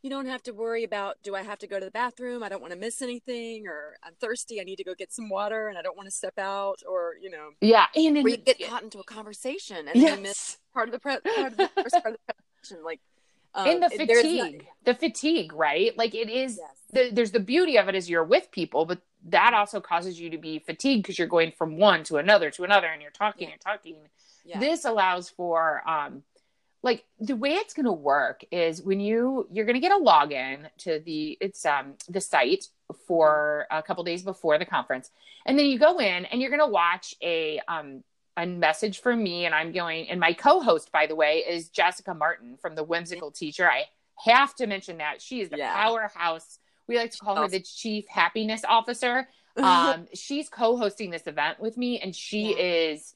you 0.00 0.08
don't 0.08 0.26
have 0.26 0.42
to 0.44 0.52
worry 0.52 0.82
about 0.82 1.16
do 1.22 1.34
I 1.34 1.42
have 1.42 1.58
to 1.58 1.66
go 1.66 1.78
to 1.78 1.84
the 1.84 1.90
bathroom? 1.90 2.42
I 2.42 2.48
don't 2.48 2.62
want 2.62 2.72
to 2.72 2.78
miss 2.78 3.02
anything, 3.02 3.66
or 3.66 3.96
I'm 4.02 4.14
thirsty. 4.18 4.62
I 4.62 4.64
need 4.64 4.76
to 4.76 4.84
go 4.84 4.94
get 4.94 5.12
some 5.12 5.28
water, 5.28 5.68
and 5.68 5.76
I 5.76 5.82
don't 5.82 5.96
want 5.96 6.06
to 6.06 6.14
step 6.14 6.38
out, 6.38 6.80
or 6.88 7.14
you 7.20 7.28
know, 7.28 7.50
yeah, 7.60 7.86
and, 7.94 8.16
or 8.18 8.28
you 8.28 8.36
get 8.36 8.60
caught 8.68 8.84
into 8.84 9.00
a 9.00 9.04
conversation 9.04 9.88
and 9.88 10.00
then 10.00 10.18
you 10.18 10.22
miss 10.22 10.24
yes, 10.24 10.58
part 10.72 10.88
of 10.88 10.92
the 10.92 11.00
pre- 11.00 11.18
part 11.34 11.52
of 11.52 11.56
the 11.56 11.68
first 11.82 11.94
part 12.02 12.14
of 12.14 12.20
the 12.24 12.34
presentation, 12.62 12.84
like 12.84 13.00
um, 13.56 13.68
and 13.68 13.82
the 13.82 13.90
fatigue, 13.90 14.64
not- 14.64 14.84
the 14.84 14.94
fatigue, 14.94 15.52
right? 15.52 15.96
Like 15.98 16.14
it 16.14 16.28
is. 16.30 16.58
yes. 16.58 16.70
The, 16.92 17.10
there's 17.12 17.32
the 17.32 17.40
beauty 17.40 17.78
of 17.78 17.88
it 17.88 17.94
is 17.96 18.08
you're 18.08 18.22
with 18.24 18.50
people, 18.52 18.84
but 18.84 19.00
that 19.28 19.52
also 19.54 19.80
causes 19.80 20.20
you 20.20 20.30
to 20.30 20.38
be 20.38 20.60
fatigued 20.60 21.02
because 21.02 21.18
you're 21.18 21.26
going 21.26 21.50
from 21.50 21.78
one 21.78 22.04
to 22.04 22.16
another 22.18 22.50
to 22.52 22.62
another, 22.62 22.86
and 22.86 23.02
you're 23.02 23.10
talking 23.10 23.48
Yeah. 23.48 23.54
and 23.54 23.60
talking. 23.60 23.96
yeah. 24.44 24.60
this 24.60 24.84
allows 24.84 25.28
for 25.28 25.82
um 25.88 26.22
like 26.82 27.04
the 27.18 27.34
way 27.34 27.54
it's 27.54 27.74
going 27.74 27.86
to 27.86 27.92
work 27.92 28.44
is 28.52 28.80
when 28.82 29.00
you 29.00 29.48
you're 29.50 29.64
going 29.64 29.74
to 29.74 29.80
get 29.80 29.90
a 29.90 29.96
login 29.98 30.68
to 30.78 31.00
the 31.00 31.36
it's 31.40 31.66
um 31.66 31.94
the 32.08 32.20
site 32.20 32.66
for 33.08 33.66
a 33.72 33.82
couple 33.82 34.04
days 34.04 34.22
before 34.22 34.56
the 34.58 34.64
conference 34.64 35.10
and 35.44 35.58
then 35.58 35.66
you 35.66 35.78
go 35.80 35.98
in 35.98 36.24
and 36.26 36.40
you're 36.40 36.50
going 36.50 36.60
to 36.60 36.66
watch 36.72 37.16
a 37.22 37.60
um 37.66 38.04
a 38.36 38.46
message 38.46 39.00
from 39.00 39.22
me 39.22 39.46
and 39.46 39.54
i'm 39.54 39.72
going 39.72 40.08
and 40.10 40.20
my 40.20 40.32
co-host 40.32 40.92
by 40.92 41.06
the 41.06 41.14
way 41.14 41.44
is 41.48 41.68
jessica 41.70 42.12
martin 42.14 42.56
from 42.56 42.74
the 42.74 42.84
whimsical 42.84 43.30
teacher. 43.30 43.68
I 43.70 43.84
have 44.24 44.54
to 44.56 44.66
mention 44.66 44.98
that. 44.98 45.20
She 45.20 45.40
is 45.42 45.50
the 45.50 45.58
Yeah. 45.58 45.74
powerhouse. 45.74 46.58
We 46.88 46.96
like 46.96 47.10
to 47.10 47.18
call 47.18 47.36
her 47.36 47.48
the 47.48 47.60
chief 47.60 48.06
happiness 48.08 48.62
officer. 48.68 49.28
Um 49.56 50.06
she's 50.14 50.48
co-hosting 50.50 51.10
this 51.10 51.26
event 51.26 51.60
with 51.60 51.76
me 51.78 51.98
and 51.98 52.14
she 52.14 52.50
Yeah. 52.50 52.90
is 52.92 53.14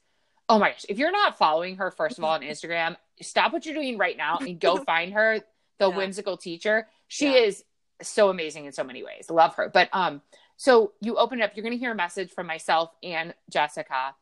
oh 0.49 0.57
my 0.57 0.69
gosh 0.71 0.85
if 0.89 0.97
you're 0.97 1.11
not 1.11 1.37
following 1.37 1.75
her 1.77 1.91
first 1.91 2.17
of 2.17 2.23
all 2.23 2.31
on 2.33 2.41
instagram 2.41 2.97
stop 3.21 3.53
what 3.53 3.63
you're 3.65 3.75
doing 3.75 3.97
right 3.99 4.17
now 4.17 4.39
and 4.39 4.59
go 4.59 4.77
find 4.91 5.13
her 5.13 5.39
the 5.77 5.89
Yeah. 5.89 5.95
whimsical 5.97 6.37
teacher. 6.37 6.87
She 7.07 7.33
is 7.33 7.63
so 8.01 8.29
amazing 8.29 8.65
in 8.65 8.71
so 8.71 8.83
many 8.83 9.03
ways. 9.03 9.29
Love 9.29 9.53
her. 9.55 9.69
But 9.69 9.89
um 9.93 10.21
so 10.57 10.93
you 11.01 11.17
open 11.17 11.39
it 11.39 11.43
up. 11.43 11.51
You're 11.55 11.63
going 11.63 11.73
to 11.73 11.79
hear 11.79 11.91
a 11.91 11.95
message 11.95 12.31
from 12.31 12.45
myself 12.47 12.91
and 13.01 13.33
jessica. 13.49 14.15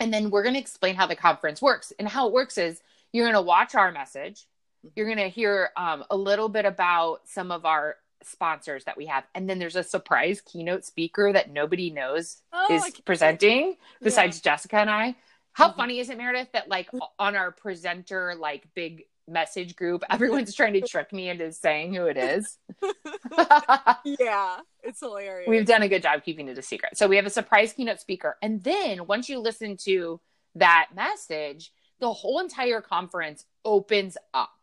And 0.00 0.12
then 0.12 0.30
we're 0.30 0.42
going 0.42 0.54
to 0.54 0.60
explain 0.60 0.94
how 0.94 1.06
the 1.06 1.16
conference 1.16 1.60
works 1.62 1.92
and 1.98 2.08
how 2.08 2.26
it 2.28 2.32
works 2.32 2.58
is 2.58 2.80
you're 3.12 3.24
going 3.24 3.34
to 3.34 3.42
watch 3.42 3.74
our 3.74 3.92
message 3.92 4.46
Mm-hmm. 4.84 4.88
you're 4.96 5.06
going 5.06 5.18
to 5.18 5.28
hear 5.30 5.70
um, 5.76 6.04
a 6.10 6.16
little 6.16 6.48
bit 6.50 6.64
about 6.66 7.20
some 7.24 7.50
of 7.50 7.64
our 7.64 7.96
sponsors 8.22 8.84
that 8.84 8.96
we 8.96 9.06
have 9.06 9.24
and 9.34 9.48
then 9.48 9.58
there's 9.58 9.74
a 9.76 9.82
surprise 9.82 10.40
keynote 10.42 10.84
speaker 10.84 11.32
that 11.32 11.50
nobody 11.50 11.90
knows 11.90 12.42
Oh, 12.52 12.66
is 12.70 12.92
presenting 13.04 13.76
besides 14.02 14.40
Jessica 14.40 14.76
and 14.76 14.90
I. 14.90 15.16
How 15.52 15.70
Mhm. 15.72 15.76
funny 15.76 15.98
is 16.00 16.10
it, 16.10 16.18
Meredith, 16.18 16.52
that 16.52 16.68
like 16.68 16.90
on 17.18 17.34
our 17.36 17.50
presenter 17.50 18.34
like 18.38 18.64
big 18.74 19.04
message 19.26 19.74
group, 19.76 20.04
everyone's 20.10 20.54
trying 20.54 20.74
to 20.74 20.82
trick 20.82 21.12
me 21.12 21.30
into 21.30 21.50
saying 21.52 21.94
who 21.94 22.06
it 22.06 22.16
is. 22.18 22.58
yeah, 24.04 24.58
it's 24.96 25.02
hilarious. 25.02 25.46
We've 25.48 25.66
done 25.66 25.82
a 25.82 25.88
good 25.88 26.02
job 26.02 26.24
keeping 26.24 26.48
it 26.48 26.56
a 26.56 26.62
secret. 26.62 26.96
So 26.96 27.06
we 27.06 27.16
have 27.16 27.26
a 27.26 27.30
surprise 27.30 27.72
keynote 27.74 28.00
speaker. 28.00 28.36
And 28.40 28.62
then 28.64 29.06
once 29.06 29.28
you 29.28 29.38
listen 29.38 29.76
to 29.78 30.20
that 30.54 30.88
message, 30.94 31.70
the 32.00 32.10
whole 32.12 32.40
entire 32.40 32.80
conference 32.80 33.44
opens 33.64 34.16
up. 34.32 34.54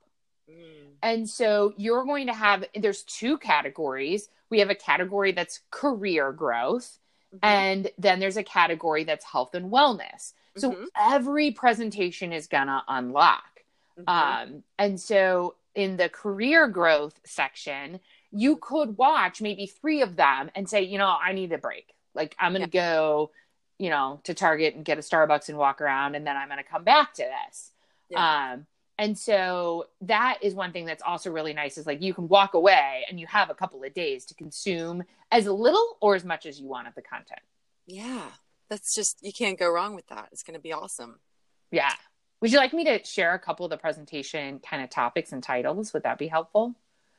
Mm. 0.49 0.93
And 1.03 1.29
so 1.29 1.73
you're 1.77 2.03
going 2.03 2.27
to 2.27 2.33
have 2.33 2.65
there's 2.75 3.03
two 3.03 3.37
categories. 3.37 4.27
We 4.49 4.59
have 4.59 4.71
a 4.71 4.75
category 4.75 5.33
that's 5.33 5.59
career 5.69 6.31
growth 6.31 6.99
Mhm. 7.33 7.39
and 7.43 7.91
then 7.97 8.19
there's 8.19 8.37
a 8.37 8.43
category 8.43 9.03
that's 9.03 9.25
health 9.25 9.53
and 9.55 9.71
wellness. 9.71 10.33
So 10.57 10.71
Mhm. 10.71 10.87
every 10.99 11.51
presentation 11.51 12.31
is 12.31 12.47
gonna 12.47 12.83
unlock. 12.87 13.63
Mhm. 13.99 14.03
Um, 14.07 14.63
and 14.77 14.99
so 14.99 15.55
in 15.75 15.97
the 15.97 16.09
career 16.09 16.67
growth 16.67 17.19
section, 17.23 17.99
you 18.35 18.57
could 18.57 18.97
watch 18.97 19.41
maybe 19.41 19.67
three 19.67 20.01
of 20.01 20.15
them 20.15 20.51
and 20.55 20.67
say, 20.67 20.81
you 20.81 20.97
know, 20.97 21.15
I 21.21 21.33
need 21.33 21.51
a 21.51 21.57
break. 21.57 21.93
Like 22.15 22.35
I'm 22.39 22.51
gonna 22.51 22.67
go, 22.67 23.31
you 23.77 23.89
know, 23.89 24.19
to 24.23 24.33
Target 24.33 24.75
and 24.75 24.83
get 24.83 24.97
a 24.97 25.01
Starbucks 25.01 25.49
and 25.49 25.57
walk 25.57 25.81
around, 25.81 26.15
and 26.15 26.25
then 26.25 26.35
I'm 26.35 26.49
gonna 26.49 26.63
come 26.63 26.83
back 26.83 27.13
to 27.15 27.23
this. 27.23 27.71
Yeah. 28.09 28.53
Um, 28.53 28.65
and 28.97 29.17
so 29.17 29.87
that 30.01 30.37
is 30.41 30.53
one 30.53 30.71
thing 30.71 30.85
that's 30.85 31.01
also 31.01 31.31
really 31.31 31.53
nice 31.53 31.77
is 31.77 31.87
like 31.87 32.01
you 32.01 32.13
can 32.13 32.27
walk 32.27 32.53
away 32.53 33.05
and 33.09 33.19
you 33.19 33.25
have 33.27 33.49
a 33.49 33.55
couple 33.55 33.83
of 33.83 33.93
days 33.93 34.25
to 34.25 34.35
consume 34.35 35.03
as 35.31 35.47
little 35.47 35.97
or 35.99 36.15
as 36.15 36.23
much 36.23 36.45
as 36.45 36.59
you 36.59 36.67
want 36.67 36.87
of 36.87 36.93
the 36.95 37.01
content. 37.01 37.41
yeah, 37.87 38.29
that's 38.69 38.95
just 38.95 39.17
you 39.21 39.33
can't 39.33 39.59
go 39.59 39.69
wrong 39.69 39.95
with 39.95 40.07
that. 40.07 40.29
It's 40.31 40.43
going 40.43 40.55
to 40.55 40.61
be 40.61 40.73
awesome. 40.73 41.19
Yeah. 41.71 41.91
Would 42.41 42.51
you 42.51 42.57
like 42.57 42.73
me 42.73 42.83
to 42.85 43.03
share 43.03 43.33
a 43.33 43.39
couple 43.39 43.65
of 43.65 43.69
the 43.69 43.77
presentation 43.77 44.59
kind 44.59 44.83
of 44.83 44.89
topics 44.89 45.31
and 45.31 45.41
titles? 45.41 45.93
Would 45.93 46.03
that 46.03 46.17
be 46.17 46.27
helpful? 46.27 46.75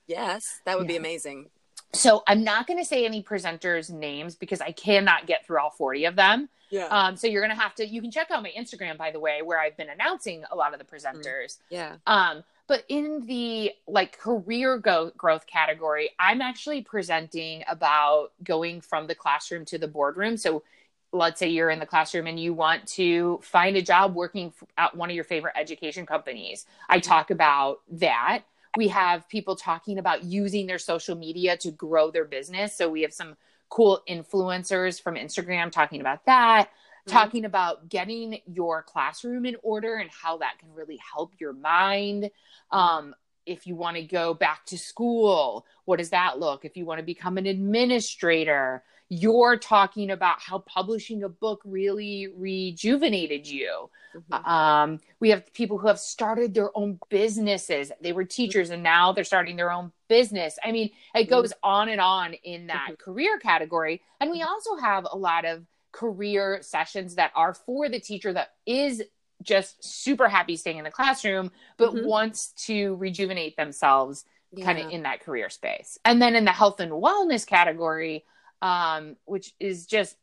Yes, 0.06 0.60
that 0.64 0.78
would 0.78 0.86
be 0.88 0.96
amazing. 0.96 1.50
So 1.92 2.22
I'm 2.26 2.42
not 2.42 2.66
going 2.66 2.78
to 2.80 2.84
say 2.84 3.04
any 3.06 3.22
presenters' 3.22 3.88
names 3.90 4.34
because 4.34 4.60
I 4.60 4.72
cannot 4.72 5.26
get 5.26 5.46
through 5.46 5.60
all 5.60 5.70
40 5.70 6.06
of 6.06 6.16
them. 6.16 6.48
Yeah, 6.70 6.86
Um, 6.86 7.16
so 7.16 7.28
you're 7.28 7.40
going 7.42 7.54
to 7.56 7.62
have 7.62 7.74
to, 7.76 7.86
you 7.86 8.00
can 8.02 8.10
check 8.10 8.32
out 8.32 8.42
my 8.42 8.50
Instagram, 8.58 8.96
by 8.98 9.12
the 9.12 9.20
way, 9.20 9.42
where 9.42 9.60
I've 9.60 9.76
been 9.76 9.90
announcing 9.90 10.42
a 10.50 10.56
lot 10.56 10.72
of 10.72 10.80
the 10.80 10.84
presenters. 10.84 11.58
yeah. 11.70 11.96
Um, 12.06 12.42
but 12.66 12.82
in 12.88 13.26
the 13.26 13.72
like 13.86 14.18
career 14.18 14.78
go- 14.78 15.12
growth 15.16 15.46
category, 15.46 16.10
I'm 16.18 16.40
actually 16.40 16.80
presenting 16.82 17.62
about 17.68 18.32
going 18.42 18.80
from 18.80 19.06
the 19.06 19.14
classroom 19.14 19.64
to 19.66 19.78
the 19.78 19.86
boardroom. 19.86 20.36
So 20.36 20.64
let's 21.12 21.38
say 21.38 21.48
you're 21.48 21.70
in 21.70 21.78
the 21.78 21.86
classroom 21.86 22.26
and 22.26 22.40
you 22.40 22.54
want 22.54 22.86
to 22.88 23.38
find 23.42 23.76
a 23.76 23.82
job 23.82 24.14
working 24.16 24.46
f- 24.60 24.66
at 24.78 24.96
one 24.96 25.10
of 25.10 25.14
your 25.14 25.24
favorite 25.24 25.54
education 25.56 26.06
companies. 26.06 26.66
I 26.88 26.98
talk 26.98 27.30
about 27.30 27.82
that. 27.92 28.42
We 28.76 28.88
have 28.88 29.28
people 29.28 29.56
talking 29.56 29.98
about 29.98 30.24
using 30.24 30.66
their 30.66 30.78
social 30.78 31.16
media 31.16 31.56
to 31.58 31.70
grow 31.70 32.10
their 32.10 32.24
business. 32.24 32.76
So 32.76 32.88
we 32.88 33.02
have 33.02 33.12
some 33.12 33.36
cool 33.68 34.02
influencers 34.08 35.00
from 35.00 35.14
Instagram 35.14 35.70
talking 35.70 36.00
about 36.00 36.24
that 36.26 36.70
Mhm. 37.06 37.12
talking 37.12 37.44
about 37.44 37.88
getting 37.88 38.40
your 38.46 38.82
classroom 38.82 39.44
in 39.44 39.56
order 39.62 39.96
and 39.96 40.10
how 40.10 40.38
that 40.38 40.58
can 40.58 40.72
really 40.72 40.96
help 40.96 41.32
your 41.38 41.52
mind. 41.52 42.30
Um, 42.70 43.14
if 43.46 43.66
you 43.66 43.76
want 43.76 43.96
to 43.96 44.02
go 44.02 44.32
back 44.32 44.64
to 44.66 44.78
school, 44.78 45.66
what 45.84 45.98
does 45.98 46.10
that 46.10 46.38
look? 46.38 46.64
If 46.64 46.76
you 46.76 46.86
want 46.86 46.98
to 47.00 47.04
become 47.04 47.36
an 47.36 47.46
administrator, 47.46 48.82
you're 49.08 49.56
talking 49.56 50.10
about 50.10 50.40
how 50.40 50.58
publishing 50.60 51.22
a 51.22 51.28
book 51.28 51.60
really 51.64 52.28
rejuvenated 52.34 53.46
you. 53.46 53.90
Mhm. 54.14 54.46
Um, 54.46 55.00
we 55.20 55.30
have 55.30 55.52
people 55.52 55.78
who 55.78 55.88
have 55.88 55.98
started 55.98 56.54
their 56.54 56.76
own 56.76 56.98
businesses. 57.08 57.92
They 58.00 58.12
were 58.12 58.24
teachers 58.24 58.70
and 58.70 58.82
now 58.82 59.12
they're 59.12 59.24
starting 59.24 59.56
their 59.56 59.70
own 59.70 59.92
business. 60.08 60.58
I 60.64 60.72
mean, 60.72 60.90
it 61.14 61.24
goes 61.24 61.52
on 61.62 61.88
and 61.88 62.00
on 62.00 62.34
in 62.34 62.66
that 62.68 62.92
Mhm. 62.92 62.98
career 62.98 63.38
category. 63.38 64.02
And 64.20 64.30
we 64.30 64.42
also 64.42 64.76
have 64.76 65.06
a 65.10 65.16
lot 65.16 65.44
of 65.44 65.66
career 65.92 66.60
sessions 66.62 67.14
that 67.16 67.30
are 67.34 67.54
for 67.54 67.88
the 67.88 68.00
teacher 68.00 68.32
that 68.32 68.54
is 68.66 69.02
just 69.42 69.84
super 69.84 70.28
happy 70.28 70.56
staying 70.56 70.78
in 70.78 70.84
the 70.84 70.90
classroom, 70.90 71.52
but 71.76 71.92
Mhm. 71.92 72.04
wants 72.04 72.52
to 72.66 72.96
rejuvenate 72.96 73.56
themselves 73.56 74.24
kind 74.62 74.78
of 74.78 74.88
in 74.90 75.02
that 75.02 75.20
career 75.20 75.50
space. 75.50 75.98
And 76.04 76.22
then 76.22 76.36
in 76.36 76.44
the 76.44 76.52
health 76.52 76.78
and 76.78 76.92
wellness 76.92 77.44
category, 77.44 78.24
um, 78.62 79.16
which 79.24 79.54
is 79.60 79.86
just 79.86 80.16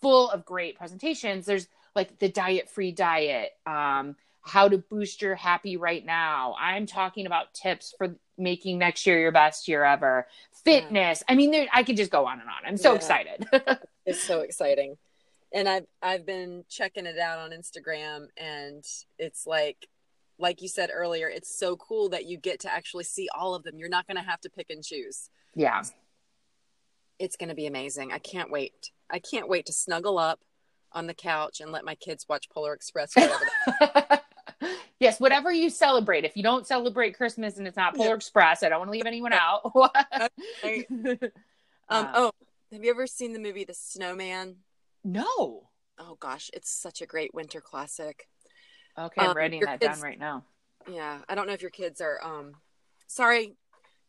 full 0.00 0.30
of 0.30 0.44
great 0.44 0.76
presentations, 0.76 1.46
there's 1.46 1.68
like 1.94 2.18
the 2.18 2.28
diet 2.28 2.68
free 2.68 2.92
diet, 2.92 3.52
um, 3.66 4.16
how 4.42 4.68
to 4.68 4.78
boost 4.78 5.20
your 5.22 5.34
happy 5.34 5.76
right 5.76 6.04
now. 6.04 6.54
I'm 6.58 6.86
talking 6.86 7.26
about 7.26 7.52
tips 7.54 7.94
for 7.98 8.16
making 8.38 8.78
next 8.78 9.06
year 9.06 9.20
your 9.20 9.32
best 9.32 9.68
year 9.68 9.84
ever. 9.84 10.26
Fitness. 10.64 11.22
I 11.28 11.34
mean, 11.34 11.50
there, 11.50 11.66
I 11.72 11.82
could 11.82 11.96
just 11.96 12.10
go 12.10 12.26
on 12.26 12.40
and 12.40 12.48
on. 12.48 12.64
I'm 12.66 12.76
so 12.76 12.92
Yeah. 12.92 12.96
excited. 12.96 13.46
It's 14.06 14.22
so 14.24 14.40
exciting. 14.40 14.96
And 15.52 15.68
I've 15.68 15.86
I've 16.02 16.24
been 16.26 16.64
checking 16.68 17.06
it 17.06 17.18
out 17.18 17.38
on 17.38 17.50
Instagram 17.50 18.26
and 18.36 18.82
it's 19.18 19.46
like 19.46 19.86
like 20.38 20.62
you 20.62 20.68
said 20.68 20.90
earlier, 20.92 21.28
it's 21.28 21.54
so 21.54 21.76
cool 21.76 22.08
that 22.08 22.24
you 22.24 22.38
get 22.38 22.60
to 22.60 22.72
actually 22.72 23.04
see 23.04 23.28
all 23.36 23.54
of 23.54 23.62
them. 23.62 23.76
You're 23.78 23.90
not 23.90 24.06
gonna 24.08 24.22
have 24.22 24.40
to 24.40 24.50
pick 24.50 24.70
and 24.70 24.82
choose. 24.82 25.28
yeah. 25.54 25.82
It's 27.20 27.36
gonna 27.36 27.54
be 27.54 27.66
amazing. 27.66 28.10
I 28.12 28.18
can't 28.18 28.50
wait. 28.50 28.90
I 29.08 29.20
can't 29.20 29.48
wait 29.48 29.66
to 29.66 29.72
snuggle 29.72 30.18
up 30.18 30.40
on 30.92 31.06
the 31.06 31.14
couch 31.14 31.60
and 31.60 31.70
let 31.70 31.84
my 31.84 31.94
kids 31.94 32.26
watch 32.28 32.48
Polar 32.50 32.72
Express 32.72 33.12
whatever. 33.14 34.20
yes, 35.00 35.20
whatever 35.20 35.52
you 35.52 35.70
celebrate. 35.70 36.24
If 36.24 36.36
you 36.36 36.42
don't 36.42 36.66
celebrate 36.66 37.16
Christmas 37.16 37.58
and 37.58 37.68
it's 37.68 37.76
not 37.76 37.94
Polar 37.94 38.14
Express, 38.16 38.62
I 38.64 38.68
don't 38.70 38.78
want 38.80 38.88
to 38.88 38.92
leave 38.92 39.06
anyone 39.06 39.32
out. 39.32 39.70
Right. 40.64 40.86
um, 40.90 41.18
Uh, 41.88 42.12
oh, 42.14 42.30
have 42.72 42.82
you 42.84 42.90
ever 42.90 43.06
seen 43.06 43.32
the 43.32 43.38
movie 43.38 43.64
The 43.64 43.74
Snowman? 43.74 44.56
no. 45.04 45.68
Oh 46.02 46.16
gosh, 46.18 46.50
it's 46.54 46.70
such 46.70 47.02
a 47.02 47.06
great 47.06 47.34
winter 47.34 47.60
classic. 47.60 48.26
Okay, 48.98 49.20
I'm 49.20 49.30
Um, 49.30 49.36
writing 49.36 49.60
that 49.60 49.80
kids- 49.80 49.96
down 49.96 50.02
right 50.02 50.18
now. 50.18 50.44
Yeah, 50.90 51.18
I 51.28 51.34
don't 51.34 51.46
know 51.46 51.52
if 51.52 51.60
your 51.60 51.70
kids 51.70 52.00
are 52.00 52.18
um 52.24 52.54
sorry, 53.06 53.54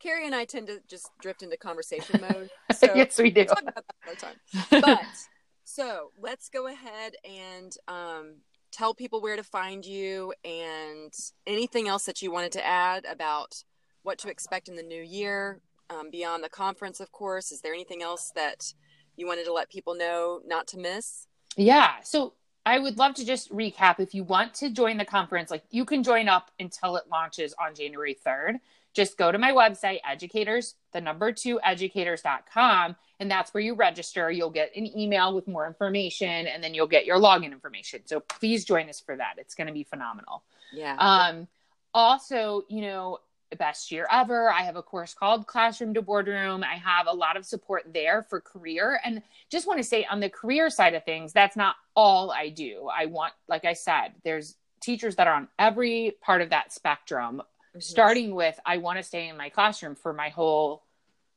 Carrie 0.02 0.26
and 0.26 0.36
I 0.36 0.46
tend 0.46 0.68
to 0.68 0.80
just 0.88 1.10
drift 1.22 1.44
into 1.44 1.58
conversation 1.58 2.22
mode. 2.30 2.50
So 2.76 2.94
yes, 2.96 3.18
we 3.20 3.30
do. 3.30 3.46
Talk 3.46 3.62
about 3.62 3.76
that 3.76 3.96
another 4.04 4.20
time. 4.20 4.82
But 4.82 5.02
so 5.64 6.12
let's 6.20 6.50
go 6.50 6.68
ahead 6.68 7.14
and 7.24 7.76
um, 7.88 8.36
tell 8.72 8.94
people 8.94 9.22
where 9.22 9.36
to 9.36 9.44
find 9.44 9.86
you 9.86 10.34
and 10.44 11.14
anything 11.46 11.88
else 11.88 12.06
that 12.06 12.22
you 12.22 12.32
wanted 12.32 12.52
to 12.54 12.66
add 12.66 13.06
about 13.06 13.64
what 14.04 14.18
to 14.20 14.30
expect 14.30 14.68
in 14.68 14.76
the 14.76 14.84
new 14.84 15.02
year 15.02 15.62
um, 15.90 16.10
beyond 16.10 16.44
the 16.44 16.50
conference, 16.50 17.00
of 17.00 17.12
course. 17.12 17.52
Is 17.52 17.62
there 17.62 17.74
anything 17.74 18.02
else 18.02 18.32
that 18.36 18.74
you 19.16 19.28
wanted 19.28 19.46
to 19.46 19.54
let 19.54 19.70
people 19.70 19.94
know 19.94 20.42
not 20.46 20.68
to 20.70 20.80
miss? 20.80 21.28
Yeah. 21.58 21.96
So 22.04 22.34
I 22.66 22.80
would 22.80 22.98
love 22.98 23.16
to 23.16 23.26
just 23.26 23.52
recap. 23.52 24.00
If 24.00 24.14
you 24.14 24.24
want 24.24 24.54
to 24.56 24.70
join 24.70 24.98
the 24.98 25.06
conference, 25.06 25.52
like 25.52 25.64
you 25.70 25.86
can 25.86 26.04
join 26.04 26.28
up 26.28 26.50
until 26.60 26.96
it 26.96 27.04
launches 27.12 27.54
on 27.60 27.76
January 27.76 28.18
3rd. 28.26 28.56
Just 28.94 29.18
go 29.18 29.32
to 29.32 29.38
my 29.38 29.52
website, 29.52 30.00
educators, 30.08 30.76
the 30.92 31.02
number 31.02 31.32
two 31.32 31.60
educators.com, 31.64 32.96
and 33.20 33.32
that's 33.32 33.54
where 33.54 33.62
you 33.62 33.74
register. 33.76 34.32
You'll 34.32 34.50
get 34.50 34.76
an 34.76 34.98
email 34.98 35.34
with 35.34 35.48
more 35.48 35.68
information 35.68 36.48
and 36.48 36.64
then 36.64 36.74
you'll 36.74 36.88
get 36.88 37.06
your 37.06 37.18
login 37.18 37.52
information. 37.52 38.02
So 38.06 38.20
please 38.20 38.66
join 38.66 38.90
us 38.90 39.00
for 39.00 39.16
that. 39.16 39.36
It's 39.38 39.56
going 39.56 39.68
to 39.68 39.74
be 39.74 39.84
phenomenal. 39.84 40.44
Yeah. 40.74 40.96
Um, 40.98 41.48
also, 41.94 42.64
you 42.68 42.82
know, 42.82 43.20
best 43.58 43.92
year 43.92 44.08
ever. 44.12 44.52
I 44.52 44.62
have 44.62 44.76
a 44.76 44.82
course 44.82 45.14
called 45.14 45.48
Classroom 45.48 45.94
to 45.94 46.02
Boardroom. 46.02 46.64
I 46.64 46.76
have 46.76 47.08
a 47.08 47.14
lot 47.14 47.38
of 47.38 47.46
support 47.46 47.84
there 47.94 48.24
for 48.24 48.40
career. 48.40 49.00
And 49.04 49.22
just 49.50 49.68
want 49.68 49.80
to 49.80 49.84
say 49.84 50.06
on 50.10 50.20
the 50.20 50.30
career 50.30 50.70
side 50.70 50.94
of 50.94 51.04
things, 51.04 51.34
that's 51.34 51.56
not 51.56 51.76
all 51.96 52.32
I 52.32 52.50
do. 52.50 52.90
I 52.94 53.08
want, 53.08 53.34
like 53.48 53.66
I 53.66 53.74
said, 53.74 54.14
there's 54.24 54.56
teachers 54.82 55.16
that 55.18 55.28
are 55.28 55.36
on 55.36 55.48
every 55.60 56.16
part 56.22 56.42
of 56.42 56.50
that 56.50 56.74
spectrum, 56.74 57.42
mm-hmm. 57.72 57.80
starting 57.80 58.36
with 58.36 58.60
I 58.66 58.78
want 58.78 58.98
to 58.98 59.04
stay 59.04 59.28
in 59.28 59.38
my 59.38 59.50
classroom 59.50 59.96
for 59.96 60.14
my 60.14 60.30
whole 60.30 60.84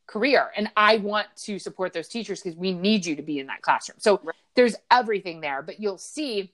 career. 0.07 0.51
And 0.57 0.71
I 0.77 0.99
want 0.99 1.29
to 1.45 1.59
support 1.59 1.93
those 1.93 2.09
teachers 2.09 2.43
because 2.43 2.59
we 2.59 2.73
need 2.73 3.07
you 3.07 3.17
to 3.17 3.23
be 3.23 3.39
in 3.39 3.47
that 3.47 3.63
classroom. 3.63 3.97
So 4.01 4.21
right. 4.23 4.35
there's 4.55 4.77
everything 4.91 5.41
there. 5.41 5.63
But 5.63 5.81
you'll 5.81 5.99
see 5.99 6.53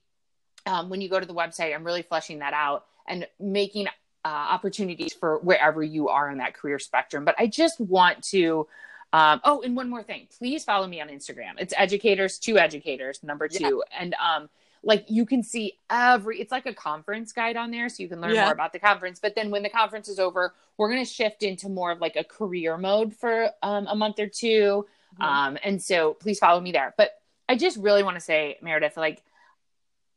um, 0.67 0.89
when 0.89 1.01
you 1.01 1.09
go 1.09 1.19
to 1.19 1.27
the 1.27 1.35
website, 1.35 1.75
I'm 1.75 1.85
really 1.85 2.03
fleshing 2.03 2.41
that 2.41 2.53
out 2.53 2.87
and 3.09 3.27
making 3.39 3.89
uh, 4.25 4.29
opportunities 4.29 5.13
for 5.13 5.39
wherever 5.39 5.83
you 5.83 6.09
are 6.09 6.31
in 6.31 6.39
that 6.39 6.55
career 6.55 6.79
spectrum. 6.79 7.25
But 7.25 7.35
I 7.39 7.47
just 7.47 7.81
want 7.81 8.23
to. 8.25 8.67
Um, 9.13 9.41
oh, 9.43 9.63
and 9.63 9.75
one 9.75 9.91
more 9.91 10.05
thing, 10.05 10.29
please 10.39 10.63
follow 10.63 10.87
me 10.87 11.01
on 11.01 11.09
Instagram. 11.09 11.55
It's 11.59 11.75
educators 11.77 12.39
to 12.41 12.59
educators, 12.59 13.21
number 13.25 13.49
two. 13.49 13.83
Yeah. 13.91 13.99
And 13.99 14.15
um, 14.15 14.49
like 14.83 15.05
you 15.09 15.27
can 15.27 15.43
see 15.43 15.79
every 15.91 16.41
it's 16.41 16.53
like 16.53 16.67
a 16.67 16.75
conference 16.75 17.33
guide 17.33 17.57
on 17.57 17.71
there 17.71 17.89
so 17.89 18.03
you 18.03 18.09
can 18.09 18.21
learn 18.21 18.35
yeah. 18.35 18.45
more 18.45 18.53
about 18.53 18.73
the 18.73 18.79
conference 18.79 19.19
but 19.21 19.35
then 19.35 19.51
when 19.51 19.63
the 19.63 19.69
conference 19.69 20.09
is 20.09 20.19
over 20.19 20.55
we're 20.77 20.89
going 20.89 21.05
to 21.05 21.11
shift 21.11 21.43
into 21.43 21.69
more 21.69 21.91
of 21.91 22.01
like 22.01 22.17
a 22.17 22.25
career 22.25 22.77
mode 22.79 23.15
for 23.15 23.51
um, 23.63 23.87
a 23.89 23.95
month 23.95 24.19
or 24.19 24.27
2 24.27 24.47
mm-hmm. 24.47 25.23
um, 25.23 25.59
and 25.63 25.83
so 25.83 26.15
please 26.15 26.39
follow 26.39 26.61
me 26.61 26.73
there 26.73 26.95
but 26.97 27.21
i 27.49 27.57
just 27.57 27.77
really 27.79 28.03
want 28.03 28.17
to 28.17 28.21
say 28.21 28.59
meredith 28.63 28.97
like 28.97 29.23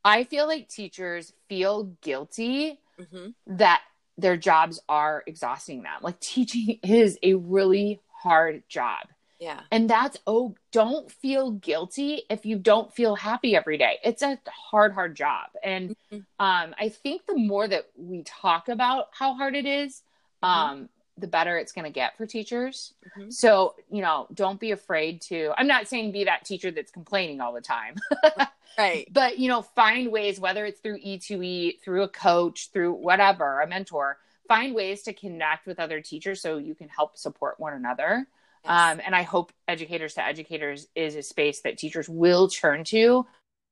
i 0.05 0.23
feel 0.23 0.47
like 0.47 0.69
teachers 0.69 1.33
feel 1.49 1.83
guilty 2.01 2.79
mm-hmm. 2.99 3.29
that 3.47 3.81
their 4.17 4.37
jobs 4.37 4.79
are 4.87 5.23
exhausting 5.27 5.83
them 5.83 5.99
like 6.01 6.19
teaching 6.19 6.79
is 6.83 7.17
a 7.23 7.33
really 7.33 7.99
hard 8.11 8.63
job 8.69 9.07
yeah. 9.43 9.59
And 9.71 9.89
that's, 9.89 10.17
oh, 10.25 10.55
don't 10.71 11.11
feel 11.11 11.51
guilty 11.51 12.23
if 12.29 12.45
you 12.45 12.57
don't 12.57 12.93
feel 12.93 13.15
happy 13.15 13.57
every 13.57 13.77
day. 13.77 13.99
It's 14.01 14.21
a 14.21 14.39
hard, 14.47 14.93
hard 14.93 15.15
job. 15.15 15.49
And 15.61 15.97
mm-hmm. 16.11 16.19
um, 16.39 16.73
I 16.79 16.87
think 16.87 17.25
the 17.25 17.35
more 17.35 17.67
that 17.67 17.89
we 17.97 18.23
talk 18.23 18.69
about 18.69 19.09
how 19.11 19.33
hard 19.33 19.53
it 19.53 19.65
is, 19.65 20.01
mm-hmm. 20.41 20.45
um, 20.45 20.89
the 21.17 21.27
better 21.27 21.57
it's 21.57 21.73
going 21.73 21.83
to 21.83 21.91
get 21.91 22.15
for 22.15 22.25
teachers. 22.25 22.93
Mm-hmm. 23.17 23.31
So, 23.31 23.75
you 23.91 24.01
know, 24.01 24.27
don't 24.33 24.61
be 24.61 24.71
afraid 24.71 25.19
to, 25.23 25.51
I'm 25.57 25.67
not 25.67 25.89
saying 25.89 26.13
be 26.13 26.23
that 26.23 26.45
teacher 26.45 26.71
that's 26.71 26.91
complaining 26.91 27.41
all 27.41 27.51
the 27.51 27.59
time. 27.59 27.95
right. 28.77 29.09
But, 29.11 29.39
you 29.39 29.49
know, 29.49 29.61
find 29.61 30.09
ways, 30.09 30.39
whether 30.39 30.65
it's 30.65 30.79
through 30.79 30.99
E2E, 31.01 31.81
through 31.81 32.03
a 32.03 32.07
coach, 32.07 32.69
through 32.71 32.93
whatever, 32.93 33.59
a 33.59 33.67
mentor, 33.67 34.19
find 34.47 34.73
ways 34.73 35.03
to 35.03 35.11
connect 35.11 35.67
with 35.67 35.81
other 35.81 35.99
teachers 35.99 36.41
so 36.41 36.57
you 36.57 36.75
can 36.75 36.87
help 36.87 37.17
support 37.17 37.59
one 37.59 37.73
another. 37.73 38.25
Um, 38.65 39.01
and 39.05 39.15
I 39.15 39.23
hope 39.23 39.51
educators 39.67 40.13
to 40.15 40.23
educators 40.23 40.87
is 40.95 41.15
a 41.15 41.23
space 41.23 41.61
that 41.61 41.77
teachers 41.77 42.07
will 42.07 42.47
turn 42.47 42.83
to. 42.85 43.25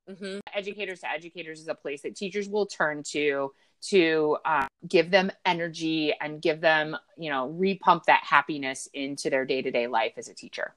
Mm-hmm. 0.09 0.39
Educators 0.53 0.99
to 1.01 1.09
educators 1.09 1.61
is 1.61 1.67
a 1.67 1.75
place 1.75 2.01
that 2.01 2.15
teachers 2.15 2.49
will 2.49 2.65
turn 2.65 3.03
to 3.11 3.53
to 3.89 4.37
uh, 4.45 4.67
give 4.87 5.09
them 5.09 5.31
energy 5.45 6.13
and 6.19 6.41
give 6.41 6.61
them, 6.61 6.95
you 7.17 7.31
know, 7.31 7.55
repump 7.57 8.03
that 8.05 8.21
happiness 8.23 8.87
into 8.93 9.29
their 9.29 9.45
day 9.45 9.61
to 9.61 9.71
day 9.71 9.87
life 9.87 10.13
as 10.17 10.27
a 10.27 10.33
teacher. 10.33 10.75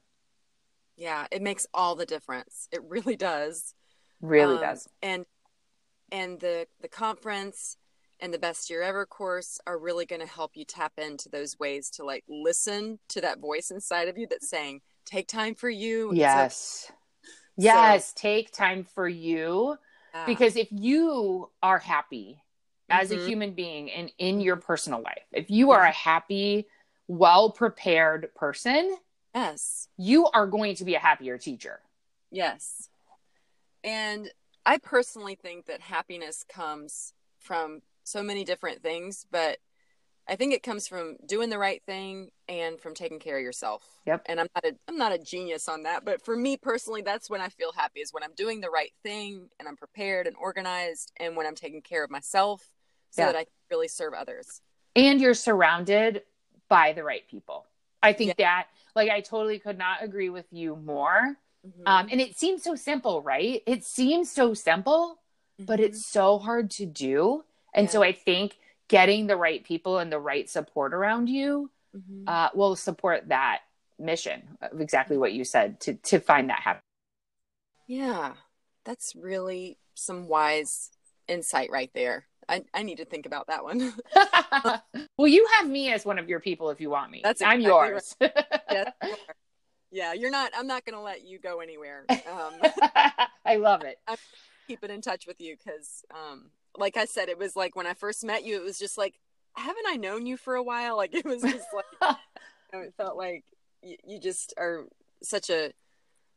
Yeah, 0.96 1.26
it 1.30 1.42
makes 1.42 1.66
all 1.74 1.96
the 1.96 2.06
difference. 2.06 2.68
It 2.72 2.82
really 2.84 3.16
does. 3.16 3.74
Really 4.20 4.56
um, 4.56 4.62
does. 4.62 4.88
And 5.02 5.26
and 6.12 6.38
the 6.40 6.66
the 6.80 6.88
conference 6.88 7.76
and 8.24 8.32
the 8.32 8.38
best 8.38 8.70
year 8.70 8.80
ever 8.80 9.04
course 9.04 9.60
are 9.66 9.78
really 9.78 10.06
going 10.06 10.22
to 10.22 10.26
help 10.26 10.52
you 10.54 10.64
tap 10.64 10.94
into 10.96 11.28
those 11.28 11.58
ways 11.58 11.90
to 11.90 12.02
like 12.02 12.24
listen 12.26 12.98
to 13.06 13.20
that 13.20 13.38
voice 13.38 13.70
inside 13.70 14.08
of 14.08 14.16
you 14.16 14.26
that's 14.26 14.48
saying 14.48 14.80
take 15.04 15.28
time 15.28 15.54
for 15.54 15.68
you. 15.68 16.10
Yes. 16.14 16.90
Yes 17.58 18.14
take 18.14 18.50
time 18.50 18.82
for 18.82 19.06
you. 19.06 19.76
Yeah. 20.14 20.24
because 20.24 20.56
if 20.56 20.68
you 20.70 21.50
are 21.62 21.78
happy 21.78 22.40
as 22.88 23.10
mm-hmm. 23.10 23.22
a 23.22 23.26
human 23.26 23.52
being 23.52 23.90
and 23.90 24.10
in 24.16 24.40
your 24.40 24.56
personal 24.56 25.02
life 25.02 25.24
if 25.30 25.50
you 25.50 25.72
are 25.72 25.82
a 25.82 25.90
happy 25.90 26.66
well 27.08 27.50
prepared 27.50 28.34
person 28.34 28.96
yes. 29.34 29.88
you 29.98 30.28
are 30.28 30.46
going 30.46 30.76
to 30.76 30.84
be 30.84 30.94
a 30.94 30.98
happier 30.98 31.36
teacher. 31.36 31.80
Yes. 32.30 32.88
And 33.82 34.30
i 34.64 34.78
personally 34.78 35.34
think 35.34 35.66
that 35.66 35.82
happiness 35.82 36.42
comes 36.48 37.12
from 37.38 37.82
so 38.04 38.22
many 38.22 38.44
different 38.44 38.82
things, 38.82 39.26
but 39.30 39.58
I 40.26 40.36
think 40.36 40.54
it 40.54 40.62
comes 40.62 40.88
from 40.88 41.16
doing 41.26 41.50
the 41.50 41.58
right 41.58 41.82
thing 41.84 42.30
and 42.48 42.80
from 42.80 42.94
taking 42.94 43.18
care 43.18 43.36
of 43.36 43.42
yourself. 43.42 43.82
Yep. 44.06 44.22
And 44.26 44.40
I'm 44.40 44.46
not 44.54 44.64
a 44.64 44.76
I'm 44.88 44.96
not 44.96 45.12
a 45.12 45.18
genius 45.18 45.68
on 45.68 45.82
that, 45.82 46.04
but 46.04 46.24
for 46.24 46.36
me 46.36 46.56
personally, 46.56 47.02
that's 47.02 47.28
when 47.28 47.40
I 47.40 47.48
feel 47.48 47.72
happy 47.72 48.00
is 48.00 48.12
when 48.12 48.22
I'm 48.22 48.34
doing 48.34 48.60
the 48.60 48.70
right 48.70 48.92
thing 49.02 49.48
and 49.58 49.68
I'm 49.68 49.76
prepared 49.76 50.26
and 50.26 50.36
organized 50.36 51.12
and 51.18 51.36
when 51.36 51.46
I'm 51.46 51.54
taking 51.54 51.82
care 51.82 52.04
of 52.04 52.10
myself 52.10 52.62
so 53.10 53.22
yeah. 53.22 53.32
that 53.32 53.36
I 53.36 53.44
can 53.44 53.52
really 53.70 53.88
serve 53.88 54.14
others. 54.14 54.62
And 54.96 55.20
you're 55.20 55.34
surrounded 55.34 56.22
by 56.68 56.92
the 56.92 57.04
right 57.04 57.26
people. 57.28 57.66
I 58.02 58.12
think 58.12 58.34
yeah. 58.38 58.46
that 58.46 58.66
like 58.96 59.10
I 59.10 59.20
totally 59.20 59.58
could 59.58 59.78
not 59.78 60.02
agree 60.02 60.30
with 60.30 60.46
you 60.50 60.76
more. 60.76 61.36
Mm-hmm. 61.66 61.82
Um, 61.86 62.08
and 62.10 62.20
it 62.20 62.38
seems 62.38 62.62
so 62.62 62.74
simple, 62.74 63.22
right? 63.22 63.62
It 63.66 63.84
seems 63.84 64.30
so 64.30 64.54
simple, 64.54 65.18
mm-hmm. 65.60 65.64
but 65.66 65.80
it's 65.80 66.06
so 66.06 66.38
hard 66.38 66.70
to 66.72 66.86
do. 66.86 67.44
And 67.74 67.86
yeah. 67.86 67.90
so 67.90 68.02
I 68.02 68.12
think 68.12 68.58
getting 68.88 69.26
the 69.26 69.36
right 69.36 69.64
people 69.64 69.98
and 69.98 70.10
the 70.10 70.18
right 70.18 70.48
support 70.48 70.94
around 70.94 71.28
you 71.28 71.70
mm-hmm. 71.96 72.28
uh, 72.28 72.48
will 72.54 72.76
support 72.76 73.28
that 73.28 73.60
mission 73.98 74.42
of 74.60 74.80
exactly 74.80 75.16
what 75.16 75.32
you 75.32 75.44
said 75.44 75.80
to 75.80 75.94
to 75.94 76.20
find 76.20 76.50
that 76.50 76.60
happy. 76.60 76.80
Yeah, 77.86 78.34
that's 78.84 79.14
really 79.14 79.78
some 79.94 80.28
wise 80.28 80.90
insight 81.28 81.70
right 81.70 81.90
there. 81.94 82.26
I, 82.48 82.64
I 82.74 82.82
need 82.82 82.96
to 82.96 83.04
think 83.04 83.26
about 83.26 83.46
that 83.46 83.64
one. 83.64 83.94
well, 85.16 85.28
you 85.28 85.46
have 85.58 85.68
me 85.68 85.92
as 85.92 86.04
one 86.04 86.18
of 86.18 86.28
your 86.28 86.40
people 86.40 86.70
if 86.70 86.80
you 86.80 86.90
want 86.90 87.10
me. 87.10 87.20
That's 87.22 87.40
exactly 87.40 87.64
I'm 87.64 87.70
yours. 87.70 88.16
Right. 88.20 88.88
yeah, 89.90 90.12
you're 90.14 90.30
not. 90.30 90.50
I'm 90.56 90.66
not 90.66 90.84
going 90.84 90.96
to 90.96 91.00
let 91.00 91.24
you 91.24 91.38
go 91.38 91.60
anywhere. 91.60 92.04
Um, 92.10 92.54
I 93.44 93.56
love 93.56 93.84
it. 93.84 93.98
I'm 94.08 94.16
keeping 94.66 94.90
in 94.90 95.00
touch 95.00 95.26
with 95.26 95.40
you 95.40 95.56
because 95.56 96.04
um, 96.10 96.50
like 96.76 96.96
I 96.96 97.04
said, 97.04 97.28
it 97.28 97.38
was 97.38 97.56
like 97.56 97.76
when 97.76 97.86
I 97.86 97.94
first 97.94 98.24
met 98.24 98.44
you, 98.44 98.56
it 98.56 98.64
was 98.64 98.78
just 98.78 98.98
like, 98.98 99.14
haven't 99.54 99.86
I 99.86 99.96
known 99.96 100.26
you 100.26 100.36
for 100.36 100.54
a 100.54 100.62
while? 100.62 100.96
Like 101.04 101.14
it 101.14 101.24
was 101.24 101.42
just 101.42 101.66
like, 101.74 101.84
you 102.72 102.78
know, 102.78 102.84
it 102.84 102.94
felt 102.96 103.16
like 103.16 103.44
you, 103.82 103.96
you, 104.06 104.20
just 104.20 104.54
are 104.56 104.86
such 105.22 105.50
a 105.50 105.72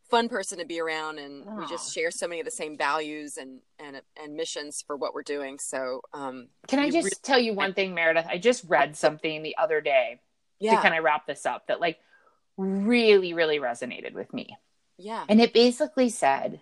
fun 0.09 0.29
person 0.29 0.57
to 0.59 0.65
be 0.65 0.79
around, 0.79 1.19
and 1.19 1.45
Aww. 1.45 1.59
we 1.59 1.67
just 1.67 1.93
share 1.93 2.11
so 2.11 2.27
many 2.27 2.41
of 2.41 2.45
the 2.45 2.51
same 2.51 2.77
values 2.77 3.37
and 3.37 3.59
and 3.79 4.01
and 4.21 4.35
missions 4.35 4.83
for 4.85 4.97
what 4.97 5.13
we're 5.13 5.23
doing. 5.23 5.59
So, 5.59 6.01
um, 6.13 6.47
can 6.67 6.79
I 6.79 6.89
just 6.89 7.05
really- 7.05 7.11
tell 7.23 7.39
you 7.39 7.53
one 7.53 7.73
thing, 7.73 7.93
Meredith? 7.93 8.25
I 8.27 8.37
just 8.37 8.65
read 8.67 8.95
something 8.95 9.43
the 9.43 9.55
other 9.57 9.79
day 9.79 10.19
yeah. 10.59 10.75
to 10.75 10.81
kind 10.81 10.95
of 10.95 11.03
wrap 11.03 11.27
this 11.27 11.45
up 11.45 11.67
that 11.67 11.79
like 11.79 11.99
really, 12.57 13.33
really 13.33 13.59
resonated 13.59 14.13
with 14.13 14.33
me. 14.33 14.57
Yeah, 14.97 15.23
and 15.29 15.39
it 15.39 15.53
basically 15.53 16.09
said, 16.09 16.59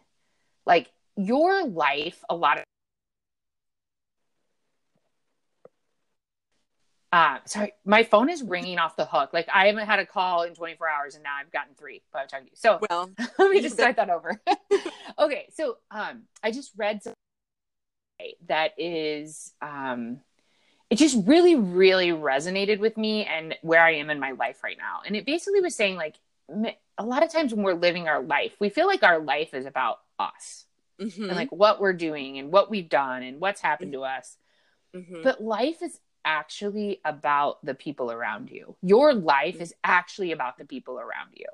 like 0.66 0.92
your 1.16 1.66
life, 1.66 2.24
a 2.30 2.36
lot 2.36 2.60
Uh, 7.16 7.40
sorry, 7.46 7.72
my 7.86 8.04
phone 8.04 8.30
is 8.30 8.44
ringing 8.44 8.78
off 8.78 8.98
the 8.98 9.06
hook. 9.06 9.30
Like 9.32 9.48
I 9.54 9.68
haven't 9.68 9.86
had 9.86 10.00
a 10.00 10.06
call 10.06 10.44
in 10.44 10.54
24 10.54 10.90
hours, 10.90 11.16
and 11.16 11.24
now 11.24 11.36
I've 11.40 11.50
gotten 11.50 11.74
three 11.74 12.02
by 12.12 12.24
the 12.24 12.30
time 12.30 12.42
you. 12.44 12.52
So 12.56 12.78
well, 12.90 13.10
let 13.40 13.52
me 13.52 13.62
just 13.62 13.76
start 13.76 13.96
that 13.96 14.10
over. 14.10 14.38
okay, 15.20 15.48
so 15.54 15.78
um, 15.90 16.24
I 16.44 16.52
just 16.52 16.74
read 16.76 17.02
something 17.02 17.16
that 18.50 18.72
is 18.78 19.54
um, 19.62 20.20
it 20.90 20.98
just 20.98 21.26
really, 21.26 21.56
really 21.56 22.10
resonated 22.10 22.80
with 22.80 22.98
me 22.98 23.24
and 23.24 23.56
where 23.62 23.82
I 23.82 23.94
am 23.94 24.10
in 24.10 24.20
my 24.20 24.32
life 24.32 24.62
right 24.62 24.78
now. 24.78 25.00
And 25.06 25.16
it 25.16 25.26
basically 25.26 25.62
was 25.62 25.74
saying, 25.74 25.96
like, 25.96 26.16
a 26.98 27.06
lot 27.06 27.24
of 27.24 27.32
times 27.32 27.54
when 27.54 27.64
we're 27.64 27.76
living 27.76 28.10
our 28.10 28.22
life, 28.22 28.58
we 28.60 28.68
feel 28.68 28.88
like 28.88 29.04
our 29.04 29.20
life 29.20 29.54
is 29.54 29.66
about 29.66 30.00
us 30.20 30.66
mm-hmm. 31.00 31.24
and 31.24 31.36
like 31.36 31.54
what 31.54 31.80
we're 31.80 31.94
doing 31.94 32.40
and 32.40 32.52
what 32.52 32.70
we've 32.70 32.90
done 32.90 33.24
and 33.24 33.40
what's 33.40 33.62
happened 33.62 33.94
to 33.94 34.04
us. 34.04 34.36
Mm-hmm. 34.94 35.24
But 35.24 35.42
life 35.42 35.82
is 35.82 35.98
actually 36.26 37.00
about 37.06 37.64
the 37.64 37.76
people 37.76 38.12
around 38.12 38.50
you. 38.50 38.76
Your 38.82 39.14
life 39.14 39.62
is 39.62 39.74
actually 39.84 40.32
about 40.32 40.58
the 40.58 40.66
people 40.66 41.00
around 41.00 41.32
you. 41.36 41.48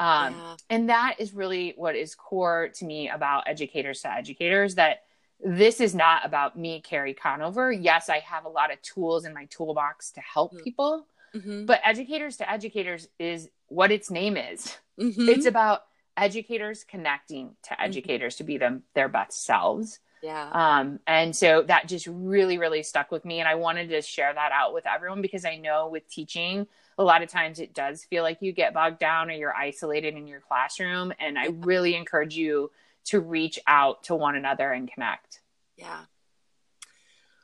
Um, 0.00 0.34
yeah. 0.34 0.56
And 0.70 0.88
that 0.90 1.16
is 1.18 1.32
really 1.32 1.74
what 1.76 1.96
is 1.96 2.14
core 2.14 2.70
to 2.74 2.84
me 2.84 3.08
about 3.08 3.44
educators 3.46 4.02
to 4.02 4.12
educators 4.12 4.74
that 4.74 5.04
this 5.44 5.80
is 5.80 5.94
not 5.94 6.24
about 6.24 6.58
me, 6.58 6.80
Carrie 6.80 7.14
Conover. 7.14 7.70
Yes, 7.70 8.08
I 8.08 8.18
have 8.20 8.44
a 8.44 8.48
lot 8.48 8.72
of 8.72 8.80
tools 8.82 9.24
in 9.24 9.34
my 9.34 9.46
toolbox 9.46 10.12
to 10.12 10.20
help 10.20 10.52
mm-hmm. 10.52 10.62
people, 10.62 11.06
mm-hmm. 11.34 11.66
but 11.66 11.80
educators 11.84 12.36
to 12.38 12.50
educators 12.50 13.08
is 13.18 13.48
what 13.68 13.90
its 13.90 14.10
name 14.10 14.36
is. 14.36 14.76
Mm-hmm. 14.98 15.28
It's 15.28 15.46
about 15.46 15.82
educators 16.16 16.84
connecting 16.84 17.56
to 17.64 17.70
mm-hmm. 17.70 17.84
educators 17.84 18.36
to 18.36 18.44
be 18.44 18.58
them 18.58 18.84
their 18.94 19.08
best 19.08 19.44
selves. 19.44 19.98
Yeah. 20.24 20.48
Um, 20.52 21.00
and 21.06 21.36
so 21.36 21.60
that 21.64 21.86
just 21.86 22.06
really, 22.06 22.56
really 22.56 22.82
stuck 22.82 23.10
with 23.10 23.26
me. 23.26 23.40
And 23.40 23.48
I 23.48 23.56
wanted 23.56 23.90
to 23.90 24.00
share 24.00 24.32
that 24.32 24.52
out 24.52 24.72
with 24.72 24.86
everyone 24.86 25.20
because 25.20 25.44
I 25.44 25.56
know 25.56 25.88
with 25.88 26.08
teaching, 26.08 26.66
a 26.96 27.04
lot 27.04 27.22
of 27.22 27.28
times 27.28 27.60
it 27.60 27.74
does 27.74 28.04
feel 28.04 28.22
like 28.22 28.40
you 28.40 28.52
get 28.52 28.72
bogged 28.72 28.98
down 28.98 29.28
or 29.28 29.34
you're 29.34 29.54
isolated 29.54 30.14
in 30.14 30.26
your 30.26 30.40
classroom. 30.40 31.12
And 31.20 31.38
I 31.38 31.48
really 31.48 31.94
encourage 31.94 32.34
you 32.34 32.70
to 33.06 33.20
reach 33.20 33.58
out 33.66 34.04
to 34.04 34.14
one 34.14 34.34
another 34.34 34.72
and 34.72 34.90
connect. 34.90 35.42
Yeah. 35.76 36.04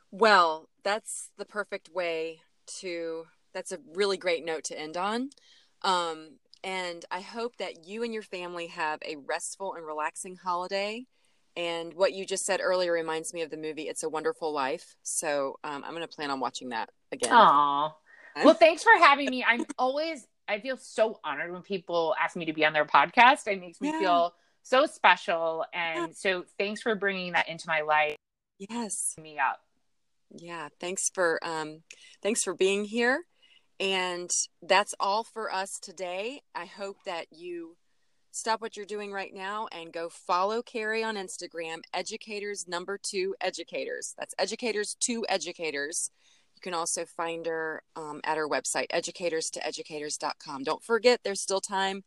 Well, 0.09 0.67
that's 0.83 1.29
the 1.37 1.45
perfect 1.45 1.87
way 1.93 2.41
to, 2.79 3.27
that's 3.53 3.71
a 3.71 3.77
really 3.93 4.17
great 4.17 4.43
note 4.43 4.63
to 4.65 4.79
end 4.79 4.97
on. 4.97 5.29
Um, 5.83 6.39
and 6.63 7.05
I 7.11 7.21
hope 7.21 7.57
that 7.57 7.85
you 7.85 8.01
and 8.01 8.11
your 8.11 8.23
family 8.23 8.67
have 8.67 8.97
a 9.05 9.17
restful 9.17 9.75
and 9.75 9.85
relaxing 9.85 10.37
holiday. 10.37 11.05
And 11.57 11.93
what 11.93 12.13
you 12.13 12.25
just 12.25 12.45
said 12.45 12.61
earlier 12.61 12.93
reminds 12.93 13.33
me 13.33 13.41
of 13.41 13.49
the 13.49 13.57
movie 13.57 13.83
It's 13.83 14.03
a 14.03 14.09
Wonderful 14.09 14.53
Life. 14.53 14.95
So 15.03 15.59
um, 15.63 15.83
I'm 15.83 15.91
going 15.91 16.01
to 16.01 16.07
plan 16.07 16.31
on 16.31 16.39
watching 16.39 16.69
that 16.69 16.89
again. 17.11 17.31
Aww. 17.31 17.91
Well, 18.43 18.53
thanks 18.53 18.83
for 18.83 18.93
having 18.97 19.29
me. 19.29 19.43
I'm 19.43 19.65
always, 19.77 20.25
I 20.47 20.59
feel 20.61 20.77
so 20.77 21.19
honored 21.23 21.51
when 21.51 21.61
people 21.61 22.15
ask 22.21 22.37
me 22.37 22.45
to 22.45 22.53
be 22.53 22.65
on 22.65 22.71
their 22.71 22.85
podcast. 22.85 23.47
It 23.47 23.59
makes 23.59 23.81
me 23.81 23.89
yeah. 23.89 23.99
feel 23.99 24.33
so 24.63 24.85
special. 24.85 25.65
And 25.73 26.07
yeah. 26.07 26.13
so 26.13 26.45
thanks 26.57 26.81
for 26.81 26.95
bringing 26.95 27.33
that 27.33 27.49
into 27.49 27.65
my 27.67 27.81
life. 27.81 28.15
Yes. 28.57 29.15
Me 29.21 29.37
up. 29.37 29.59
Yeah. 30.33 30.69
Thanks 30.79 31.09
for, 31.13 31.39
um, 31.43 31.81
thanks 32.23 32.43
for 32.43 32.53
being 32.53 32.85
here. 32.85 33.23
And 33.81 34.31
that's 34.61 34.93
all 34.99 35.23
for 35.25 35.51
us 35.51 35.79
today. 35.79 36.43
I 36.55 36.65
hope 36.65 36.97
that 37.05 37.25
you 37.31 37.75
stop 38.31 38.61
what 38.61 38.75
you're 38.75 38.85
doing 38.85 39.11
right 39.11 39.33
now 39.33 39.67
and 39.71 39.93
go 39.93 40.09
follow 40.09 40.61
Carrie 40.61 41.03
on 41.03 41.15
Instagram, 41.15 41.81
educators 41.93 42.67
number 42.67 42.97
two 42.97 43.35
educators. 43.41 44.15
That's 44.17 44.35
educators 44.39 44.95
two 44.99 45.25
educators. 45.29 46.11
You 46.55 46.61
can 46.61 46.73
also 46.73 47.05
find 47.05 47.45
her 47.45 47.83
um, 47.95 48.21
at 48.23 48.37
her 48.37 48.47
website, 48.47 48.87
educators 48.89 49.49
to 49.51 49.65
educators.com. 49.65 50.63
Don't 50.63 50.83
forget, 50.83 51.21
there's 51.23 51.41
still 51.41 51.61
time 51.61 52.03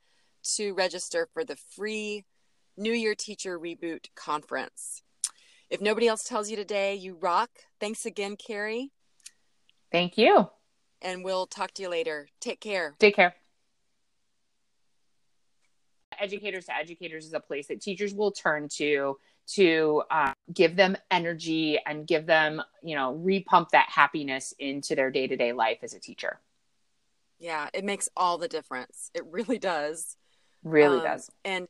to 0.56 0.74
register 0.74 1.28
for 1.32 1.44
the 1.44 1.56
free 1.56 2.24
New 2.76 2.92
Year 2.92 3.14
Teacher 3.14 3.58
Reboot 3.58 4.06
Conference. 4.14 5.02
If 5.70 5.80
nobody 5.80 6.08
else 6.08 6.24
tells 6.24 6.50
you 6.50 6.56
today, 6.56 6.94
you 6.94 7.16
rock. 7.20 7.50
Thanks 7.80 8.04
again, 8.04 8.37
Carrie. 8.37 8.90
Thank 9.90 10.18
you 10.18 10.48
and 11.04 11.22
we'll 11.22 11.46
talk 11.46 11.72
to 11.74 11.82
you 11.82 11.88
later. 11.88 12.28
Take 12.40 12.60
care. 12.60 12.96
Take 12.98 13.14
care. 13.14 13.34
Educators 16.20 16.66
to 16.66 16.77
Educators 16.77 17.27
is 17.27 17.35
a 17.35 17.40
place 17.40 17.68
that 17.68 17.81
teachers 17.81 18.14
will 18.14 18.33
turn 18.33 18.68
to 18.77 19.18
to 19.46 20.03
uh, 20.11 20.33
give 20.53 20.74
them 20.74 20.96
energy 21.11 21.79
and 21.85 22.07
give 22.07 22.24
them, 22.27 22.62
you 22.83 22.96
know, 22.96 23.20
repump 23.22 23.68
that 23.70 23.88
happiness 23.90 24.55
into 24.59 24.94
their 24.94 25.11
day 25.11 25.27
to 25.27 25.37
day 25.37 25.53
life 25.53 25.79
as 25.83 25.92
a 25.92 26.00
teacher. 26.00 26.40
Yeah, 27.38 27.68
it 27.74 27.85
makes 27.85 28.09
all 28.16 28.38
the 28.38 28.48
difference. 28.48 29.11
It 29.14 29.24
really 29.27 29.59
does. 29.59 30.16
Really 30.62 30.98
um, 30.98 31.05
does. 31.05 31.31
And 31.44 31.68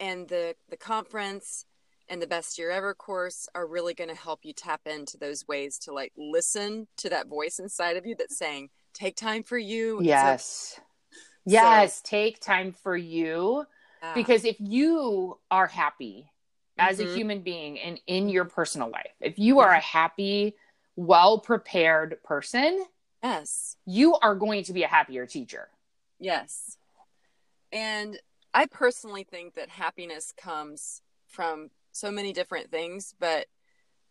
and 0.00 0.28
the 0.28 0.56
the 0.68 0.76
conference 0.76 1.66
and 2.08 2.20
the 2.20 2.26
best 2.26 2.58
year 2.58 2.70
ever 2.70 2.92
course 2.92 3.48
are 3.54 3.66
really 3.66 3.94
going 3.94 4.10
to 4.10 4.16
help 4.16 4.40
you 4.42 4.52
tap 4.52 4.80
into 4.86 5.16
those 5.16 5.46
ways 5.46 5.78
to 5.78 5.92
like 5.92 6.12
listen 6.18 6.88
to 6.96 7.08
that 7.08 7.28
voice 7.28 7.60
inside 7.60 7.96
of 7.96 8.04
you 8.04 8.16
that's 8.18 8.36
saying 8.36 8.68
take 8.92 9.16
time 9.16 9.44
for 9.44 9.56
you 9.56 10.00
yes 10.02 10.74
so, 10.76 10.82
yes 11.50 11.96
so, 11.96 12.00
take 12.04 12.40
time 12.40 12.72
for 12.72 12.96
you 12.96 13.64
yeah. 14.02 14.14
because 14.14 14.44
if 14.44 14.56
you 14.58 15.38
are 15.50 15.66
happy 15.66 16.30
as 16.78 16.98
mm-hmm. 16.98 17.10
a 17.10 17.14
human 17.14 17.40
being 17.40 17.78
and 17.78 18.00
in 18.06 18.28
your 18.28 18.44
personal 18.44 18.90
life 18.90 19.14
if 19.20 19.38
you 19.38 19.60
are 19.60 19.72
a 19.72 19.80
happy 19.80 20.54
well 20.96 21.38
prepared 21.38 22.22
person 22.22 22.84
yes 23.22 23.76
you 23.86 24.14
are 24.16 24.34
going 24.34 24.64
to 24.64 24.72
be 24.72 24.82
a 24.82 24.88
happier 24.88 25.26
teacher 25.26 25.68
yes 26.18 26.76
and 27.72 28.18
i 28.54 28.66
personally 28.66 29.24
think 29.24 29.54
that 29.54 29.68
happiness 29.68 30.32
comes 30.36 31.02
from 31.26 31.70
so 31.92 32.10
many 32.10 32.32
different 32.32 32.70
things, 32.70 33.14
but 33.18 33.46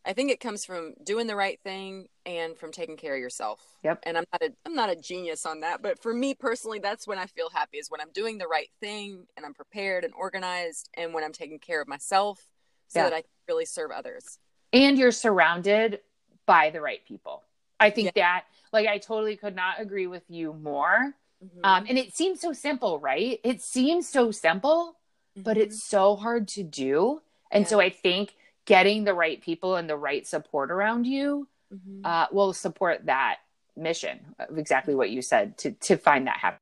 I 0.06 0.14
think 0.14 0.32
it 0.32 0.40
comes 0.40 0.66
from 0.66 0.94
doing 1.04 1.28
the 1.28 1.36
right 1.36 1.60
thing 1.64 2.08
and 2.26 2.58
from 2.58 2.72
taking 2.72 2.98
care 2.98 3.16
of 3.16 3.20
yourself. 3.20 3.60
Yep. 3.84 4.00
And 4.04 4.18
I'm 4.18 4.24
not 4.32 4.42
a 4.42 4.54
I'm 4.66 4.76
not 4.76 4.90
a 4.90 4.96
genius 4.96 5.46
on 5.46 5.60
that, 5.62 5.82
but 5.82 6.02
for 6.02 6.14
me 6.14 6.34
personally, 6.34 6.80
that's 6.80 7.08
when 7.08 7.20
I 7.20 7.26
feel 7.26 7.50
happy 7.50 7.78
is 7.78 7.92
when 7.92 8.02
I'm 8.02 8.12
doing 8.14 8.38
the 8.38 8.48
right 8.48 8.70
thing 8.80 9.28
and 9.36 9.46
I'm 9.46 9.54
prepared 9.54 10.04
and 10.04 10.14
organized 10.18 10.90
and 10.96 11.14
when 11.14 11.24
I'm 11.24 11.34
taking 11.34 11.60
care 11.60 11.82
of 11.82 11.88
myself 11.88 12.40
so 12.88 13.00
yeah. 13.00 13.10
that 13.10 13.14
I 13.14 13.22
can 13.22 13.30
really 13.48 13.66
serve 13.66 13.92
others. 13.92 14.40
And 14.72 14.98
you're 14.98 15.12
surrounded 15.12 16.00
by 16.46 16.70
the 16.70 16.82
right 16.82 17.06
people. 17.06 17.44
I 17.80 17.90
think 17.90 18.12
yeah. 18.16 18.24
that 18.24 18.46
like 18.72 18.88
I 18.88 18.98
totally 18.98 19.36
could 19.36 19.56
not 19.56 19.80
agree 19.80 20.08
with 20.08 20.24
you 20.30 20.54
more. 20.54 21.14
Mm-hmm. 21.44 21.60
Um, 21.64 21.86
and 21.88 21.98
it 21.98 22.16
seems 22.16 22.42
so 22.42 22.54
simple, 22.54 23.00
right? 23.00 23.40
It 23.44 23.62
seems 23.62 24.08
so 24.08 24.32
simple, 24.32 24.96
mm-hmm. 25.38 25.44
but 25.44 25.58
it's 25.58 25.84
so 25.84 26.16
hard 26.16 26.48
to 26.50 26.64
do. 26.64 27.22
And 27.52 27.64
yeah. 27.64 27.70
so 27.70 27.80
I 27.80 27.90
think 27.90 28.36
getting 28.66 29.04
the 29.04 29.14
right 29.14 29.42
people 29.42 29.76
and 29.76 29.90
the 29.90 29.98
right 29.98 30.26
support 30.26 30.72
around 30.72 31.06
you 31.06 31.48
mm-hmm. 31.74 32.06
uh, 32.06 32.28
will 32.32 32.54
support 32.54 33.06
that 33.06 33.38
mission 33.76 34.20
of 34.40 34.58
exactly 34.58 34.94
what 34.94 35.10
you 35.10 35.22
said 35.22 35.58
to 35.58 35.72
to 35.72 35.98
find 35.98 36.28
that 36.28 36.38
happy. 36.38 36.58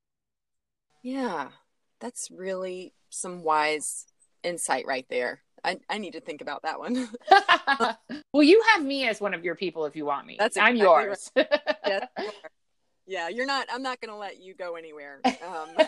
Yeah, 1.03 1.49
that's 1.99 2.29
really 2.31 2.93
some 3.09 3.43
wise 3.43 4.05
insight 4.43 4.85
right 4.85 5.05
there. 5.09 5.41
I, 5.63 5.79
I 5.89 5.97
need 5.97 6.13
to 6.13 6.21
think 6.21 6.41
about 6.41 6.63
that 6.63 6.79
one. 6.79 7.09
well, 8.33 8.43
you 8.43 8.63
have 8.73 8.83
me 8.83 9.07
as 9.07 9.19
one 9.19 9.33
of 9.33 9.43
your 9.43 9.55
people 9.55 9.85
if 9.85 9.95
you 9.95 10.05
want 10.05 10.27
me. 10.27 10.35
That's 10.39 10.55
exactly 10.55 10.81
I'm 10.81 10.85
yours. 10.85 11.31
Right. 11.35 11.47
yeah, 11.87 12.05
yeah, 13.05 13.29
you're 13.29 13.45
not. 13.45 13.67
I'm 13.71 13.81
not 13.81 13.99
going 13.99 14.11
to 14.11 14.17
let 14.17 14.39
you 14.41 14.53
go 14.53 14.75
anywhere. 14.75 15.21
Um, 15.25 15.87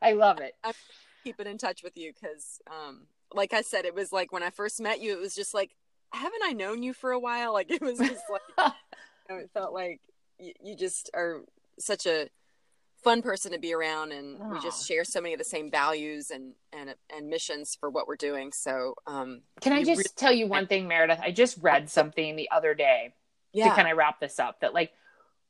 I 0.00 0.12
love 0.12 0.40
it. 0.40 0.54
I'm 0.64 0.72
keeping 1.24 1.46
in 1.46 1.58
touch 1.58 1.82
with 1.82 1.96
you 1.96 2.12
because 2.12 2.60
um, 2.70 3.02
like 3.34 3.52
I 3.52 3.62
said, 3.62 3.84
it 3.84 3.94
was 3.94 4.12
like 4.12 4.32
when 4.32 4.42
I 4.42 4.50
first 4.50 4.80
met 4.80 5.00
you, 5.00 5.12
it 5.12 5.20
was 5.20 5.34
just 5.34 5.54
like, 5.54 5.74
haven't 6.12 6.42
I 6.44 6.52
known 6.52 6.82
you 6.82 6.92
for 6.92 7.12
a 7.12 7.18
while? 7.18 7.52
Like 7.58 7.70
it 7.70 7.82
was 7.82 7.98
just 7.98 8.22
like, 8.30 8.42
you 9.28 9.34
know, 9.34 9.40
it 9.40 9.50
felt 9.52 9.72
like 9.72 10.00
you, 10.38 10.52
you, 10.62 10.76
just 10.76 11.10
are 11.12 11.40
such 11.78 12.06
a 12.06 12.28
fun 13.02 13.20
person 13.22 13.52
to 13.52 13.58
be 13.58 13.74
around, 13.74 14.12
and 14.12 14.38
Aww. 14.38 14.52
we 14.52 14.60
just 14.60 14.86
share 14.86 15.04
so 15.04 15.20
many 15.20 15.34
of 15.34 15.38
the 15.38 15.44
same 15.44 15.70
values 15.70 16.30
and 16.30 16.54
and 16.72 16.94
and 17.14 17.28
missions 17.28 17.76
for 17.78 17.90
what 17.90 18.06
we're 18.06 18.16
doing. 18.16 18.52
So, 18.52 18.94
um, 19.06 19.42
can 19.60 19.72
I 19.72 19.82
just 19.82 19.98
really- 19.98 20.04
tell 20.16 20.32
you 20.32 20.46
one 20.46 20.66
thing, 20.66 20.86
Meredith? 20.86 21.20
I 21.20 21.32
just 21.32 21.58
read 21.60 21.90
something 21.98 22.36
the 22.36 22.50
other 22.50 22.74
day 22.74 23.14
yeah. 23.52 23.68
to 23.68 23.74
kind 23.74 23.88
of 23.88 23.96
wrap 23.96 24.20
this 24.20 24.38
up 24.38 24.60
that 24.60 24.74
like 24.74 24.92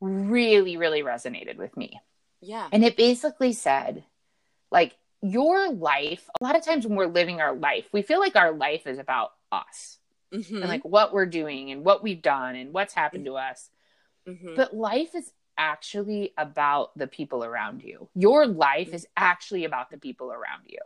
really, 0.01 0.77
really 0.77 1.03
resonated 1.03 1.57
with 1.57 1.77
me. 1.77 2.01
Yeah, 2.41 2.69
and 2.73 2.85
it 2.85 2.97
basically 2.97 3.53
said, 3.53 4.05
like 4.71 4.97
your 5.23 5.73
life, 5.73 6.29
a 6.41 6.45
lot 6.45 6.57
of 6.57 6.65
times 6.65 6.87
when 6.87 6.97
we're 6.97 7.07
living 7.07 7.41
our 7.41 7.55
life, 7.55 7.87
we 7.93 8.03
feel 8.03 8.21
like 8.21 8.37
our 8.37 8.53
life 8.53 8.87
is 8.87 8.99
about 8.99 9.33
us 9.51 9.99
mm-hmm. 10.33 10.57
and 10.57 10.69
like 10.69 10.85
what 10.85 11.13
we're 11.13 11.27
doing 11.27 11.71
and 11.71 11.85
what 11.85 12.03
we've 12.03 12.23
done 12.23 12.57
and 12.57 12.73
what's 12.73 12.95
happened 12.95 13.25
mm-hmm. 13.25 13.35
to 13.35 13.41
us. 13.41 13.71
Mm-hmm. 14.29 14.55
But 14.57 14.75
life 14.75 15.15
is 15.15 15.33
actually 15.57 16.33
about 16.39 16.97
the 16.97 17.07
people 17.07 17.45
around 17.45 17.83
you. 17.83 18.09
Your 18.15 18.47
life 18.47 18.95
is 18.95 19.07
actually 19.17 19.65
about 19.65 19.91
the 19.91 19.99
people 19.99 20.31
around 20.31 20.63
you. 20.67 20.79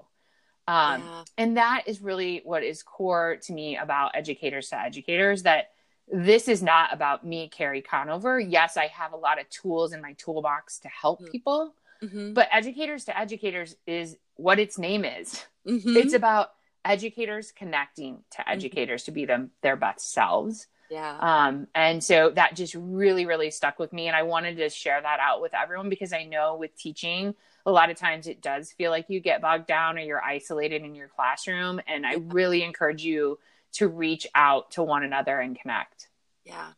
Um, 0.66 1.03
yeah. 1.03 1.25
And 1.37 1.57
that 1.57 1.85
is 1.87 2.01
really 2.01 2.40
what 2.45 2.62
is 2.62 2.83
core 2.83 3.37
to 3.42 3.53
me 3.53 3.77
about 3.77 4.12
educators 4.14 4.71
to 4.71 4.81
educators 4.81 5.42
that 5.42 5.71
this 6.11 6.49
is 6.49 6.62
not 6.62 6.92
about 6.92 7.27
me, 7.27 7.49
Carrie 7.49 7.83
Conover. 7.83 8.38
Yes, 8.38 8.77
I 8.77 8.87
have 8.88 9.12
a 9.12 9.16
lot 9.16 9.40
of 9.40 9.49
tools 9.51 9.92
in 9.92 10.01
my 10.01 10.14
toolbox 10.14 10.79
to 10.81 10.88
help 10.88 11.21
mm. 11.21 11.31
people 11.31 11.75
Mm-hmm. 12.03 12.33
But 12.33 12.49
educators 12.53 13.05
to 13.05 13.19
educators 13.19 13.77
is 13.87 14.17
what 14.37 14.59
its 14.59 14.79
name 14.79 15.05
is. 15.05 15.45
Mm-hmm. 15.67 15.97
It's 15.97 16.15
about 16.15 16.51
educators 16.85 17.53
connecting 17.53 18.25
to 18.33 18.38
mm-hmm. 18.38 18.53
educators 18.53 19.05
to 19.05 19.12
be 19.12 19.25
them 19.25 19.51
their 19.62 19.77
best 19.77 20.12
selves. 20.12 20.67
Yeah. 20.91 21.17
Um, 21.21 21.69
and 21.75 22.05
so 22.05 22.31
that 22.31 22.55
just 22.55 22.75
really, 22.75 23.25
really 23.25 23.51
stuck 23.51 23.79
with 23.79 23.95
me. 23.95 24.09
And 24.09 24.17
I 24.17 24.25
wanted 24.25 24.59
to 24.59 24.69
share 24.69 25.01
that 25.01 25.21
out 25.21 25.41
with 25.41 25.55
everyone 25.55 25.88
because 25.88 26.12
I 26.12 26.25
know 26.25 26.57
with 26.57 26.77
teaching, 26.77 27.35
a 27.65 27.73
lot 27.73 27.91
of 27.91 27.97
times 27.97 28.27
it 28.27 28.43
does 28.43 28.73
feel 28.73 28.91
like 28.91 29.07
you 29.09 29.21
get 29.21 29.41
bogged 29.41 29.67
down 29.67 29.97
or 29.97 30.03
you're 30.03 30.23
isolated 30.23 30.83
in 30.83 30.95
your 30.95 31.09
classroom. 31.09 31.81
And 31.87 32.05
I 32.05 32.17
really 32.17 32.62
encourage 32.62 33.03
you 33.05 33.38
to 33.75 33.88
reach 33.88 34.27
out 34.35 34.73
to 34.73 34.83
one 34.83 35.03
another 35.03 35.38
and 35.41 35.59
connect. 35.59 36.09
Yeah. 36.45 36.73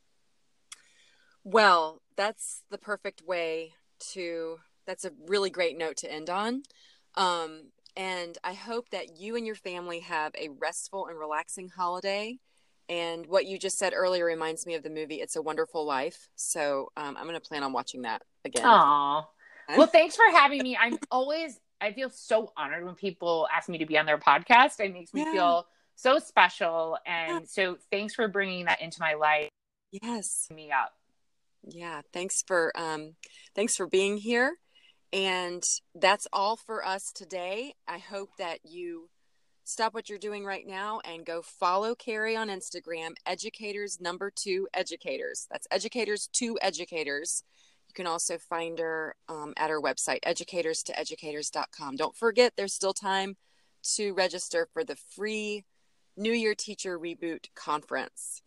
Well, 1.42 2.00
that's 2.14 2.62
the 2.70 2.78
perfect 2.78 3.22
way 3.22 3.74
to, 4.12 4.58
that's 4.86 5.04
a 5.04 5.12
really 5.28 5.50
great 5.50 5.76
note 5.76 5.98
to 5.98 6.12
end 6.12 6.30
on. 6.30 6.62
Um, 7.16 7.70
and 7.96 8.36
I 8.42 8.54
hope 8.54 8.90
that 8.90 9.18
you 9.18 9.36
and 9.36 9.46
your 9.46 9.54
family 9.54 10.00
have 10.00 10.32
a 10.34 10.48
restful 10.58 11.06
and 11.06 11.18
relaxing 11.18 11.68
holiday. 11.68 12.38
And 12.88 13.26
what 13.26 13.46
you 13.46 13.58
just 13.58 13.78
said 13.78 13.94
earlier 13.94 14.24
reminds 14.24 14.66
me 14.66 14.74
of 14.74 14.82
the 14.82 14.90
movie 14.90 15.16
It's 15.22 15.36
a 15.36 15.42
Wonderful 15.42 15.86
Life. 15.86 16.28
So 16.34 16.90
um, 16.96 17.16
I'm 17.16 17.24
going 17.24 17.34
to 17.34 17.40
plan 17.40 17.62
on 17.62 17.72
watching 17.72 18.02
that 18.02 18.22
again. 18.44 18.64
Aww. 18.64 19.24
Well, 19.76 19.86
thanks 19.86 20.16
for 20.16 20.24
having 20.30 20.62
me. 20.62 20.76
I'm 20.76 20.98
always, 21.10 21.58
I 21.80 21.92
feel 21.92 22.10
so 22.10 22.52
honored 22.56 22.84
when 22.84 22.94
people 22.94 23.48
ask 23.50 23.68
me 23.70 23.78
to 23.78 23.86
be 23.86 23.96
on 23.96 24.04
their 24.04 24.18
podcast. 24.18 24.80
It 24.80 24.92
makes 24.92 25.14
me 25.14 25.22
yeah. 25.22 25.32
feel 25.32 25.66
so 25.94 26.18
special. 26.18 26.98
And 27.06 27.40
yeah. 27.40 27.46
so 27.46 27.78
thanks 27.90 28.14
for 28.14 28.28
bringing 28.28 28.66
that 28.66 28.82
into 28.82 28.98
my 29.00 29.14
life. 29.14 29.48
Yes. 29.90 30.48
Me 30.54 30.70
up. 30.70 30.92
Yeah. 31.66 32.02
Thanks 32.12 32.42
for, 32.46 32.72
um, 32.74 33.14
thanks 33.54 33.76
for 33.76 33.86
being 33.86 34.18
here. 34.18 34.56
And 35.14 35.64
that's 35.94 36.27
all 36.33 36.57
for 36.57 36.85
us 36.85 37.12
today. 37.12 37.74
I 37.87 37.98
hope 37.98 38.31
that 38.38 38.59
you 38.64 39.09
stop 39.62 39.94
what 39.94 40.09
you're 40.09 40.18
doing 40.18 40.44
right 40.44 40.66
now 40.66 41.00
and 41.05 41.24
go 41.24 41.40
follow 41.40 41.94
Carrie 41.94 42.37
on 42.37 42.48
Instagram, 42.48 43.12
educators 43.24 44.00
number 44.00 44.33
two 44.35 44.66
educators. 44.74 45.46
That's 45.53 45.68
educators 45.70 46.29
two 46.33 46.59
educators. 46.61 47.44
You 47.88 47.94
can 47.94 48.09
also 48.09 48.38
find 48.38 48.81
her 48.81 49.14
um, 49.29 49.55
at 49.57 49.70
her 49.70 49.81
website, 49.81 50.18
educators 50.24 50.83
to 50.83 50.98
educators.com. 50.98 51.94
Don't 51.94 52.16
forget, 52.16 52.55
there's 52.57 52.74
still 52.74 52.92
time 52.92 53.37
to 53.94 54.14
register 54.14 54.68
for 54.72 54.83
the 54.83 54.96
free 54.96 55.64
New 56.16 56.33
Year 56.33 56.57
Teacher 56.57 56.98
Reboot 56.98 57.46
Conference. 57.55 58.42